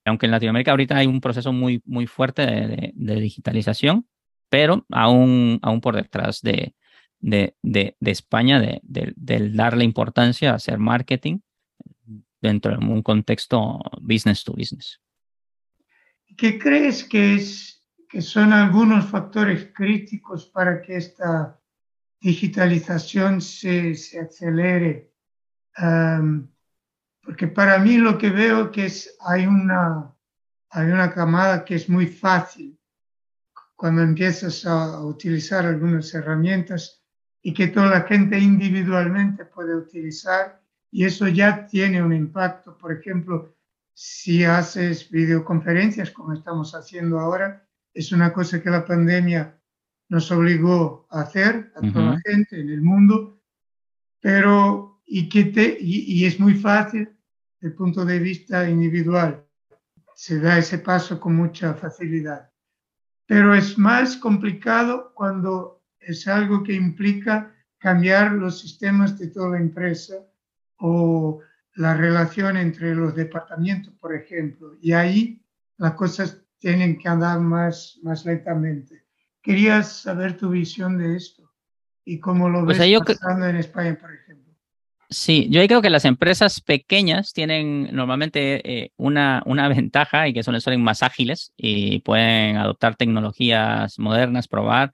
Aunque 0.06 0.28
en 0.28 0.32
Latinoamérica 0.32 0.72
ahorita 0.72 0.98
hay 0.98 1.08
un 1.08 1.20
proceso 1.20 1.52
muy, 1.52 1.82
muy 1.86 2.06
fuerte 2.06 2.46
de, 2.46 3.16
digitalización, 3.16 4.08
pero 4.50 4.86
aún, 4.92 5.60
aún 5.64 5.82
por 5.82 5.96
detrás 5.96 6.42
de, 6.42 6.76
de, 7.20 7.56
de, 7.64 7.98
de 8.00 8.12
España, 8.12 8.60
de, 8.60 9.14
darle 9.52 9.84
importancia 9.84 10.52
a 10.52 10.56
hacer 10.56 10.78
marketing 10.78 11.40
dentro 12.40 12.78
de 12.78 12.86
un 12.86 13.02
contexto 13.02 13.80
business 14.00 14.44
to 14.44 14.54
business. 14.54 15.02
¿Qué 16.38 16.60
crees 16.60 17.04
que, 17.04 17.36
es, 17.36 17.82
que 18.08 18.22
son 18.22 18.54
algunos 18.54 19.06
factores 19.06 19.72
críticos 19.74 20.46
para 20.46 20.82
que 20.82 20.98
esta 20.98 21.60
digitalización 22.22 23.42
se, 23.42 23.96
se 23.96 24.20
acelere? 24.20 25.12
Porque 27.26 27.48
para 27.48 27.80
mí 27.80 27.98
lo 27.98 28.18
que 28.18 28.30
veo 28.30 28.72
que 28.72 28.86
es 28.86 29.18
hay 29.20 29.48
una, 29.48 30.14
hay 30.70 30.88
una 30.88 31.12
camada 31.12 31.66
que 31.66 31.76
es 31.76 31.90
muy 31.90 32.06
fácil 32.08 32.78
cuando 33.76 34.04
empiezas 34.04 34.66
a 34.66 35.04
utilizar 35.04 35.66
algunas 35.66 36.14
herramientas 36.14 37.04
y 37.42 37.54
que 37.54 37.68
toda 37.68 37.90
la 37.90 38.02
gente 38.02 38.38
individualmente 38.40 39.46
puede 39.46 39.76
utilizar 39.76 40.62
y 40.92 41.04
eso 41.04 41.28
ya 41.28 41.66
tiene 41.68 42.02
un 42.02 42.14
impacto. 42.14 42.78
Por 42.78 42.94
ejemplo, 42.94 43.56
si 43.94 44.44
haces 44.44 45.10
videoconferencias 45.10 46.12
como 46.12 46.34
estamos 46.34 46.74
haciendo 46.74 47.20
ahora, 47.20 47.68
es 47.94 48.12
una 48.12 48.32
cosa 48.32 48.62
que 48.62 48.70
la 48.70 48.86
pandemia 48.86 49.60
nos 50.10 50.32
obligó 50.32 51.08
a 51.10 51.22
hacer 51.22 51.72
a 51.76 51.82
toda 51.92 52.12
la 52.12 52.20
gente 52.24 52.60
en 52.62 52.70
el 52.70 52.82
mundo, 52.82 53.42
pero 54.22 55.02
y 55.06 55.30
que 55.30 55.46
te, 55.46 55.78
y, 55.80 56.26
es 56.26 56.40
muy 56.40 56.56
fácil 56.56 57.15
el 57.66 57.74
punto 57.74 58.06
de 58.06 58.20
vista 58.20 58.70
individual. 58.70 59.44
Se 60.14 60.40
da 60.40 60.58
ese 60.58 60.78
paso 60.78 61.20
con 61.20 61.36
mucha 61.36 61.74
facilidad. 61.74 62.52
Pero 63.26 63.56
es 63.56 63.78
más 63.78 64.18
complicado 64.18 65.12
cuando 65.16 65.82
es 66.00 66.28
algo 66.28 66.64
que 66.64 66.74
implica 66.74 67.54
cambiar 67.80 68.34
los 68.34 68.60
sistemas 68.60 69.18
de 69.18 69.28
toda 69.28 69.50
la 69.52 69.58
empresa 69.58 70.16
o 70.78 71.42
la 71.76 71.96
relación 71.96 72.56
entre 72.58 72.94
los 72.94 73.16
departamentos, 73.16 73.94
por 73.96 74.16
ejemplo. 74.16 74.78
Y 74.80 74.92
ahí 74.94 75.42
las 75.78 75.94
cosas 75.94 76.42
tienen 76.60 77.00
que 77.00 77.10
andar 77.10 77.40
más, 77.40 78.00
más 78.04 78.26
lentamente. 78.26 79.06
Quería 79.42 79.82
saber 79.82 80.38
tu 80.38 80.50
visión 80.50 80.98
de 80.98 81.18
esto 81.18 81.52
y 82.04 82.20
cómo 82.20 82.48
lo 82.48 82.64
ves 82.64 82.78
pasando 83.06 83.48
en 83.48 83.58
España, 83.58 83.98
por 84.00 84.14
ejemplo. 84.14 84.45
Sí, 85.10 85.48
yo 85.52 85.66
creo 85.68 85.82
que 85.82 85.90
las 85.92 86.04
empresas 86.06 86.62
pequeñas 86.62 87.32
tienen 87.34 87.96
normalmente 87.96 88.84
eh, 88.86 88.92
una, 88.98 89.44
una 89.46 89.68
ventaja 89.70 90.28
y 90.28 90.34
que 90.34 90.44
son, 90.44 90.60
son 90.60 90.82
más 90.82 91.04
ágiles 91.04 91.54
y 91.58 92.00
pueden 92.00 92.58
adoptar 92.58 92.96
tecnologías 92.96 94.00
modernas, 94.00 94.48
probar. 94.48 94.94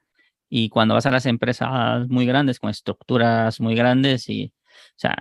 Y 0.50 0.70
cuando 0.70 0.96
vas 0.96 1.06
a 1.06 1.12
las 1.12 1.26
empresas 1.26 2.08
muy 2.10 2.26
grandes, 2.26 2.60
con 2.60 2.70
estructuras 2.70 3.62
muy 3.62 3.74
grandes, 3.74 4.28
y, 4.30 4.54
o 4.74 4.94
sea, 4.98 5.16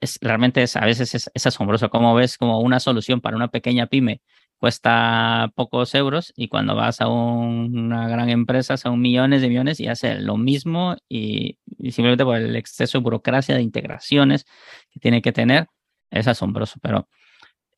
es, 0.00 0.18
realmente 0.22 0.62
es, 0.62 0.76
a 0.76 0.86
veces 0.86 1.14
es, 1.14 1.46
asombroso 1.46 1.90
cómo 1.90 2.14
ves 2.14 2.38
como 2.38 2.60
una 2.60 2.80
solución 2.80 3.20
para 3.20 3.36
una 3.36 3.48
pequeña 3.48 3.86
pyme 3.88 4.22
cuesta 4.64 5.52
pocos 5.54 5.94
euros 5.94 6.32
y 6.34 6.48
cuando 6.48 6.74
vas 6.74 7.02
a 7.02 7.08
una 7.08 8.08
gran 8.08 8.30
empresa 8.30 8.78
son 8.78 8.98
millones 8.98 9.42
de 9.42 9.50
millones 9.50 9.78
y 9.78 9.88
hace 9.88 10.14
lo 10.20 10.38
mismo 10.38 10.96
y, 11.06 11.58
simplemente 11.90 12.24
por 12.24 12.38
el 12.38 12.56
exceso 12.56 12.96
de 12.96 13.02
burocracia, 13.02 13.56
de 13.56 13.60
integraciones 13.60 14.46
que 14.90 15.00
tiene 15.00 15.20
que 15.20 15.32
tener, 15.32 15.66
es 16.10 16.28
asombroso. 16.28 16.78
Pero 16.80 17.10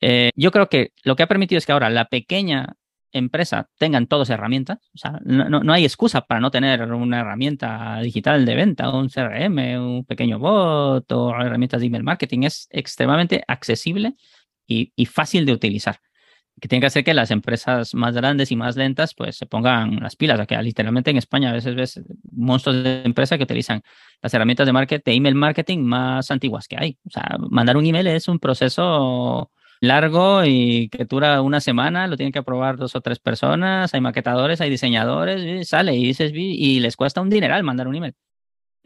eh, 0.01 0.31
yo 0.37 0.53
creo 0.53 0.68
que 0.68 0.92
lo 1.03 1.16
que 1.16 1.25
ha 1.25 1.27
permitido 1.27 1.59
es 1.59 1.66
que 1.66 1.72
ahora 1.72 1.90
la 1.90 2.05
pequeña 2.05 2.77
empresa 3.11 3.68
tengan 3.79 4.07
todas 4.07 4.31
herramientas. 4.31 4.79
O 4.94 4.99
sea, 4.99 5.18
no, 5.25 5.72
hay 5.72 5.85
excusa 5.85 6.20
para 6.20 6.38
no 6.38 6.53
tener 6.53 6.83
una 6.92 7.18
herramienta 7.18 7.99
digital 8.01 8.46
de 8.46 8.55
venta, 8.55 8.90
un 8.90 9.09
CRM, 9.09 9.59
un 9.81 10.05
pequeño 10.05 10.38
bot 10.38 11.11
o 11.11 11.31
herramientas 11.31 11.81
de 11.81 11.88
email 11.88 12.05
marketing. 12.05 12.44
Es 12.44 12.68
extremadamente 12.70 13.42
accesible 13.49 14.14
y, 14.68 15.07
fácil 15.07 15.46
de 15.46 15.53
utilizar. 15.53 15.99
Que 16.60 16.68
tiene 16.68 16.80
que 16.80 16.86
hacer 16.86 17.04
que 17.04 17.12
las 17.12 17.30
empresas 17.30 17.94
más 17.94 18.14
grandes 18.14 18.50
y 18.50 18.56
más 18.56 18.76
lentas 18.76 19.14
pues 19.14 19.36
se 19.36 19.46
pongan 19.46 20.00
las 20.00 20.16
pilas. 20.16 20.40
O 20.40 20.46
que 20.46 20.56
literalmente 20.62 21.10
en 21.10 21.18
España 21.18 21.50
a 21.50 21.52
veces 21.52 21.74
ves 21.74 22.00
monstruos 22.32 22.82
de 22.82 23.02
empresa 23.04 23.36
que 23.36 23.44
utilizan 23.44 23.82
las 24.22 24.32
herramientas 24.32 24.66
de 24.66 24.72
marketing, 24.72 25.16
email 25.18 25.34
marketing 25.34 25.80
más 25.80 26.30
antiguas 26.30 26.66
que 26.68 26.76
hay. 26.78 26.98
O 27.06 27.10
sea, 27.10 27.36
mandar 27.50 27.76
un 27.76 27.84
email 27.84 28.06
es 28.06 28.28
un 28.28 28.38
proceso 28.38 29.50
largo 29.80 30.44
y 30.44 30.88
que 30.88 31.04
dura 31.04 31.42
una 31.42 31.60
semana, 31.60 32.06
lo 32.06 32.16
tienen 32.16 32.32
que 32.32 32.38
aprobar 32.38 32.76
dos 32.76 32.96
o 32.96 33.00
tres 33.00 33.18
personas, 33.18 33.92
hay 33.94 34.00
maquetadores, 34.00 34.60
hay 34.60 34.70
diseñadores, 34.70 35.42
y 35.44 35.64
sale 35.64 35.94
y 35.94 36.04
dices, 36.06 36.32
y 36.34 36.80
les 36.80 36.96
cuesta 36.96 37.20
un 37.20 37.30
dineral 37.30 37.62
mandar 37.62 37.88
un 37.88 37.96
email. 37.96 38.14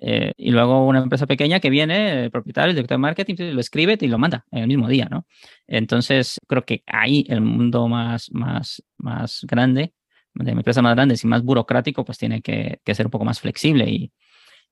Eh, 0.03 0.33
y 0.39 0.51
luego 0.51 0.87
una 0.87 1.01
empresa 1.01 1.27
pequeña 1.27 1.61
que 1.61 1.69
viene, 1.69 2.25
el 2.25 2.31
propietario, 2.31 2.71
el 2.71 2.77
director 2.77 2.97
de 2.97 3.03
marketing, 3.03 3.35
lo 3.53 3.61
escribe 3.61 3.99
y 4.01 4.07
lo 4.09 4.19
manda 4.19 4.47
en 4.51 4.63
el 4.63 4.69
mismo 4.69 4.89
día, 4.89 5.07
¿no? 5.11 5.27
Entonces, 5.67 6.41
creo 6.47 6.65
que 6.65 6.83
ahí 6.87 7.27
el 7.29 7.43
mundo 7.43 7.87
más, 7.87 8.31
más, 8.33 8.83
más 8.97 9.45
grande, 9.47 9.93
de 10.35 10.53
empresas 10.53 10.83
más 10.83 10.95
grandes 10.95 11.23
y 11.23 11.27
más 11.27 11.43
burocrático, 11.43 12.05
pues 12.05 12.17
tiene 12.17 12.41
que, 12.41 12.81
que 12.83 12.95
ser 12.95 13.07
un 13.07 13.11
poco 13.11 13.27
más 13.27 13.41
flexible 13.41 13.91
y, 13.91 14.13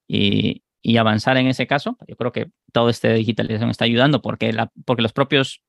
y, 0.06 0.62
y, 0.80 0.96
avanzar 0.96 1.36
en 1.36 1.48
ese 1.48 1.66
caso. 1.66 1.98
Yo 2.06 2.16
creo 2.16 2.32
que 2.32 2.50
todo 2.72 2.88
este 2.88 3.12
digitalización 3.12 3.70
está 3.70 3.84
ayudando 3.84 4.22
porque, 4.22 4.52
la, 4.52 4.70
porque 4.86 5.02
los 5.02 5.12
propios 5.12 5.62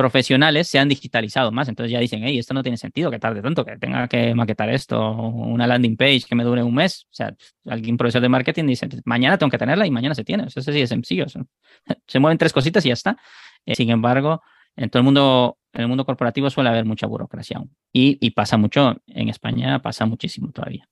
profesionales 0.00 0.66
se 0.66 0.78
han 0.78 0.88
digitalizado 0.88 1.52
más. 1.52 1.68
Entonces 1.68 1.92
ya 1.92 2.00
dicen, 2.00 2.22
hey, 2.24 2.38
esto 2.38 2.54
no 2.54 2.62
tiene 2.62 2.78
sentido 2.78 3.10
que 3.10 3.18
tarde 3.18 3.42
tanto, 3.42 3.66
que 3.66 3.76
tenga 3.76 4.08
que 4.08 4.34
maquetar 4.34 4.70
esto, 4.70 5.12
una 5.12 5.66
landing 5.66 5.94
page 5.94 6.22
que 6.26 6.34
me 6.34 6.42
dure 6.42 6.62
un 6.62 6.74
mes. 6.74 7.04
O 7.04 7.12
sea, 7.12 7.36
alguien 7.66 7.98
profesor 7.98 8.22
de 8.22 8.30
marketing 8.30 8.64
dice, 8.64 8.88
mañana 9.04 9.36
tengo 9.36 9.50
que 9.50 9.58
tenerla 9.58 9.86
y 9.86 9.90
mañana 9.90 10.14
se 10.14 10.24
tiene. 10.24 10.44
Eso 10.46 10.62
sí 10.62 10.80
es 10.80 10.88
sencillo. 10.88 11.26
Se 12.06 12.18
mueven 12.18 12.38
tres 12.38 12.50
cositas 12.54 12.82
y 12.86 12.88
ya 12.88 12.94
está. 12.94 13.18
Eh, 13.66 13.74
sin 13.74 13.90
embargo, 13.90 14.42
en 14.74 14.88
todo 14.88 15.00
el 15.00 15.04
mundo, 15.04 15.58
en 15.74 15.82
el 15.82 15.88
mundo 15.88 16.06
corporativo 16.06 16.48
suele 16.48 16.70
haber 16.70 16.86
mucha 16.86 17.06
burocracia 17.06 17.58
aún. 17.58 17.70
Y, 17.92 18.16
y 18.26 18.30
pasa 18.30 18.56
mucho, 18.56 19.02
en 19.06 19.28
España 19.28 19.82
pasa 19.82 20.06
muchísimo 20.06 20.50
todavía. 20.50 20.88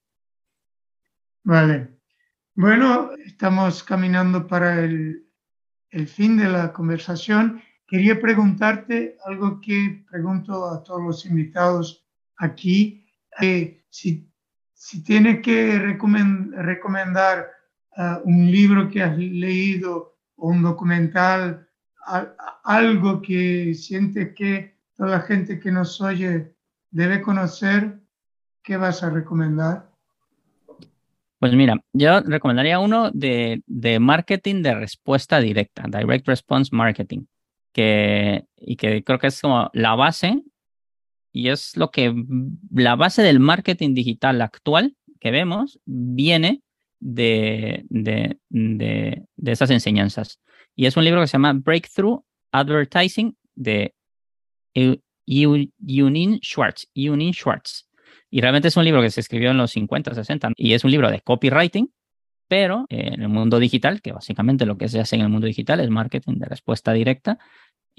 Vale. 1.44 1.88
Bueno, 2.54 3.12
estamos 3.24 3.82
caminando 3.82 4.46
para 4.46 4.84
el, 4.84 5.24
el 5.88 6.08
fin 6.08 6.36
de 6.36 6.50
la 6.50 6.74
conversación. 6.74 7.62
Quería 7.88 8.20
preguntarte 8.20 9.16
algo 9.24 9.62
que 9.62 10.04
pregunto 10.10 10.66
a 10.66 10.84
todos 10.84 11.02
los 11.02 11.24
invitados 11.24 12.04
aquí, 12.36 13.06
eh, 13.40 13.82
si, 13.88 14.30
si 14.74 15.02
tiene 15.02 15.40
que 15.40 15.78
recomendar 15.78 17.46
ah, 17.96 18.20
un 18.24 18.50
libro 18.52 18.90
que 18.90 19.02
has 19.02 19.16
leído 19.16 20.18
o 20.36 20.50
un 20.50 20.62
documental, 20.62 21.66
algo 22.64 23.22
que 23.22 23.72
siente 23.72 24.34
que 24.34 24.76
toda 24.94 25.08
la 25.08 25.20
gente 25.22 25.58
que 25.58 25.72
nos 25.72 25.98
oye 26.02 26.52
debe 26.90 27.22
conocer, 27.22 28.00
¿qué 28.62 28.76
vas 28.76 29.02
a 29.02 29.08
recomendar? 29.08 29.90
Pues 31.38 31.54
mira, 31.54 31.82
yo 31.94 32.20
recomendaría 32.20 32.80
uno 32.80 33.10
de, 33.12 33.62
de 33.66 33.98
marketing 33.98 34.60
de 34.62 34.74
respuesta 34.74 35.40
directa, 35.40 35.84
Direct 35.88 36.28
Response 36.28 36.76
Marketing 36.76 37.24
que, 37.78 38.44
y 38.56 38.74
que 38.74 39.04
creo 39.04 39.20
que 39.20 39.28
es 39.28 39.40
como 39.40 39.70
la 39.72 39.94
base 39.94 40.42
y 41.32 41.48
es 41.48 41.76
lo 41.76 41.92
que 41.92 42.12
la 42.72 42.96
base 42.96 43.22
del 43.22 43.38
marketing 43.38 43.94
digital 43.94 44.42
actual 44.42 44.96
que 45.20 45.30
vemos 45.30 45.78
viene 45.84 46.62
de, 46.98 47.84
de, 47.88 48.40
de, 48.48 49.22
de 49.36 49.52
esas 49.52 49.70
enseñanzas. 49.70 50.40
Y 50.74 50.86
es 50.86 50.96
un 50.96 51.04
libro 51.04 51.20
que 51.20 51.28
se 51.28 51.34
llama 51.34 51.52
Breakthrough 51.52 52.24
Advertising 52.50 53.36
de 53.54 53.94
Yunin 55.24 56.40
Schwartz. 56.42 56.90
Yunin 56.96 57.32
Schwartz. 57.32 57.88
Y 58.28 58.40
realmente 58.40 58.66
es 58.66 58.76
un 58.76 58.84
libro 58.84 59.02
que 59.02 59.10
se 59.10 59.20
escribió 59.20 59.52
en 59.52 59.56
los 59.56 59.70
50, 59.70 60.16
60 60.16 60.50
y 60.56 60.72
es 60.72 60.82
un 60.82 60.90
libro 60.90 61.12
de 61.12 61.20
copywriting, 61.20 61.92
pero 62.48 62.86
en 62.88 63.22
el 63.22 63.28
mundo 63.28 63.60
digital, 63.60 64.02
que 64.02 64.10
básicamente 64.10 64.66
lo 64.66 64.76
que 64.78 64.88
se 64.88 64.98
hace 64.98 65.14
en 65.14 65.22
el 65.22 65.28
mundo 65.28 65.46
digital 65.46 65.78
es 65.78 65.90
marketing 65.90 66.38
de 66.38 66.46
respuesta 66.46 66.92
directa 66.92 67.38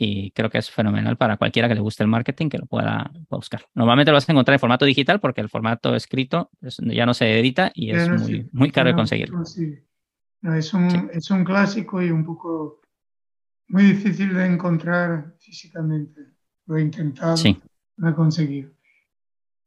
y 0.02 0.32
creo 0.32 0.50
que 0.50 0.60
es 0.60 0.72
fenomenal 0.72 1.18
para 1.18 1.36
cualquiera 1.36 1.68
que 1.68 1.76
le 1.76 1.82
guste 1.82 2.04
el 2.04 2.10
marketing 2.10 2.48
que 2.48 2.58
lo 2.58 2.66
pueda, 2.66 3.12
buscar. 3.30 3.66
Normalmente 3.76 4.12
lo 4.12 4.16
vas 4.16 4.30
a 4.30 4.32
encontrar 4.32 4.54
en 4.54 4.60
formato 4.60 4.86
digital 4.86 5.20
porque 5.20 5.42
el 5.42 5.50
formato 5.50 5.94
escrito 5.94 6.50
ya 6.62 7.06
no 7.06 7.14
se 7.14 7.38
edita 7.38 7.70
y 7.76 7.92
es 7.92 8.08
muy, 8.08 8.48
muy 8.54 8.72
caro 8.72 8.90
de 8.90 8.96
conseguirlo. 8.96 9.44
es, 9.44 10.74
un, 10.74 11.10
es 11.12 11.30
un 11.30 11.44
clásico 11.44 12.02
y 12.02 12.12
un 12.12 12.24
poco 12.24 12.80
muy 13.68 13.84
difícil 13.84 14.34
de 14.34 14.46
encontrar 14.46 15.36
físicamente. 15.38 16.22
Lo 16.66 16.78
he 16.78 16.82
intentado, 16.82 17.36
sí. 17.36 17.60
lo 17.98 18.10
he 18.10 18.16
conseguido. 18.16 18.72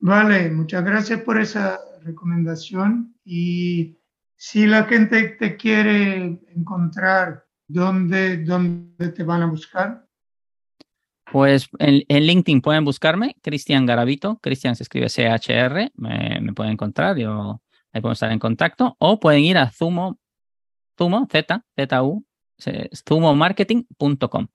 Vale, 0.00 0.50
muchas 0.50 0.82
gracias 0.82 1.20
por 1.20 1.38
esa 1.38 1.78
recomendación 2.02 3.14
y 3.22 3.98
si 4.34 4.66
la 4.66 4.84
gente 4.84 5.36
te 5.38 5.58
quiere 5.58 6.40
encontrar, 6.56 7.44
¿dónde, 7.68 8.38
dónde 8.38 9.10
te 9.10 9.24
van 9.24 9.42
a 9.42 9.46
buscar? 9.46 10.08
Pues 11.32 11.70
en, 11.78 12.26
LinkedIn 12.26 12.60
pueden 12.60 12.84
buscarme, 12.84 13.36
Cristian 13.40 13.86
Garavito, 13.86 14.38
Cristian 14.42 14.76
se 14.76 14.82
escribe 14.82 15.08
CHR, 15.08 15.90
me, 15.96 16.38
me, 16.42 16.52
pueden 16.52 16.74
encontrar, 16.74 17.16
yo 17.16 17.62
ahí 17.90 18.02
puedo 18.02 18.12
estar 18.12 18.30
en 18.30 18.38
contacto, 18.38 18.96
o 18.98 19.18
pueden 19.18 19.40
ir 19.40 19.56
a 19.56 19.70
Zumo, 19.70 20.18
Zumo, 20.98 21.26
Z, 21.32 21.64
Z-U, 21.74 22.26
zumomarketing.com, 23.08 24.46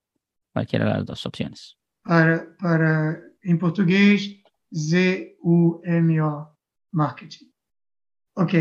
cualquiera 0.53 0.85
de 0.85 0.91
las 0.91 1.05
dos 1.07 1.25
opciones. 1.25 1.79
Para, 2.03 2.45
para 2.59 3.23
en 3.41 3.57
portugués, 3.57 4.37
Z-U-M-O, 4.71 6.57
marketing. 6.91 7.47
Ok, 8.35 8.53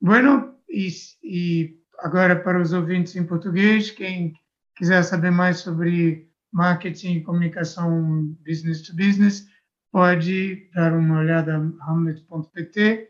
bueno, 0.00 0.58
e, 0.68 0.88
e 1.22 1.80
agora 2.00 2.34
para 2.34 2.60
os 2.60 2.72
ouvintes 2.72 3.14
em 3.14 3.24
português, 3.24 3.92
quem 3.92 4.34
quiser 4.74 5.04
saber 5.04 5.30
mais 5.30 5.58
sobre 5.58 6.33
marketing 6.54 7.16
e 7.16 7.20
comunicação 7.20 8.34
business 8.46 8.82
to 8.82 8.94
business, 8.94 9.46
pode 9.90 10.70
dar 10.72 10.92
uma 10.92 11.18
olhada 11.18 11.56
hamlet.pt. 11.80 13.08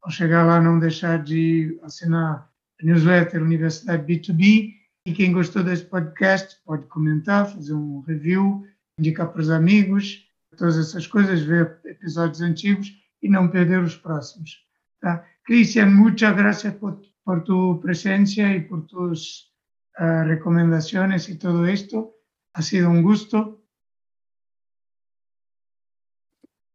Ao 0.00 0.10
chegar 0.10 0.44
lá, 0.44 0.60
não 0.60 0.78
deixar 0.78 1.22
de 1.22 1.78
assinar 1.82 2.48
a 2.80 2.84
newsletter 2.84 3.42
Universidade 3.42 4.06
B2B. 4.06 4.74
E 5.06 5.12
quem 5.12 5.32
gostou 5.32 5.62
desse 5.64 5.84
podcast 5.84 6.56
pode 6.64 6.86
comentar, 6.86 7.52
fazer 7.52 7.74
um 7.74 8.00
review, 8.00 8.64
indicar 8.98 9.28
para 9.28 9.40
os 9.40 9.50
amigos, 9.50 10.26
todas 10.56 10.78
essas 10.78 11.06
coisas, 11.06 11.42
ver 11.42 11.80
episódios 11.84 12.40
antigos 12.40 12.92
e 13.20 13.28
não 13.28 13.48
perder 13.48 13.80
os 13.80 13.96
próximos. 13.96 14.64
Tá? 15.00 15.26
Cristian, 15.44 15.86
muchas 15.86 16.34
gracias 16.36 16.74
por, 16.74 17.02
por 17.24 17.42
tu 17.42 17.80
presencia 17.82 18.54
y 18.54 18.60
por 18.60 18.86
tus 18.86 19.52
uh, 19.98 20.24
recomendaciones 20.24 21.28
y 21.28 21.36
todo 21.36 21.66
esto. 21.66 22.13
Ha 22.54 22.62
sido 22.62 22.88
un 22.88 23.02
gusto. 23.02 23.60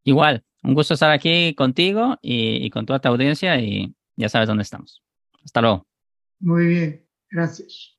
Igual, 0.04 0.44
un 0.62 0.74
gusto 0.74 0.94
estar 0.94 1.10
aquí 1.10 1.54
contigo 1.54 2.18
y, 2.22 2.64
y 2.64 2.70
con 2.70 2.84
toda 2.86 3.00
tu 3.00 3.08
audiencia 3.08 3.58
y 3.58 3.94
ya 4.16 4.28
sabes 4.28 4.46
dónde 4.46 4.62
estamos. 4.62 5.02
Hasta 5.42 5.62
luego. 5.62 5.86
Muy 6.38 6.66
bien, 6.66 7.06
gracias. 7.30 7.96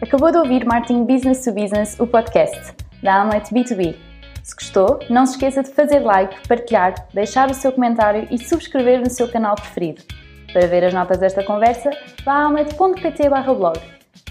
Acabou 0.00 0.32
de 0.32 0.38
ouvir 0.38 0.66
Marketing 0.66 1.04
Business 1.06 1.44
to 1.44 1.52
Business, 1.52 1.98
o 2.00 2.06
podcast 2.06 2.74
da 3.02 3.22
Amlet 3.22 3.50
B2B. 3.50 3.96
Se 4.42 4.54
gostou, 4.54 4.98
não 5.08 5.24
se 5.26 5.34
esqueça 5.34 5.62
de 5.62 5.70
fazer 5.70 6.00
like, 6.00 6.48
partilhar, 6.48 7.08
deixar 7.14 7.50
o 7.50 7.54
seu 7.54 7.72
comentário 7.72 8.26
e 8.30 8.38
subscrever 8.38 9.00
no 9.00 9.08
seu 9.08 9.30
canal 9.30 9.54
preferido. 9.54 10.02
Para 10.52 10.66
ver 10.66 10.84
as 10.84 10.92
notas 10.92 11.18
desta 11.18 11.42
conversa, 11.42 11.90
vá 12.24 12.32
a 12.32 12.44
amlet.pt 12.44 13.28
blog. 13.56 13.80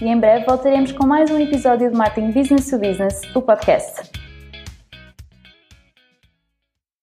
E 0.00 0.08
em 0.08 0.18
breve 0.18 0.44
voltaremos 0.46 0.92
com 0.92 1.06
mais 1.06 1.30
um 1.30 1.38
episódio 1.38 1.90
de 1.90 1.96
Marketing 1.96 2.30
Business 2.30 2.70
to 2.70 2.78
Business, 2.78 3.20
o 3.34 3.42
podcast. 3.42 4.21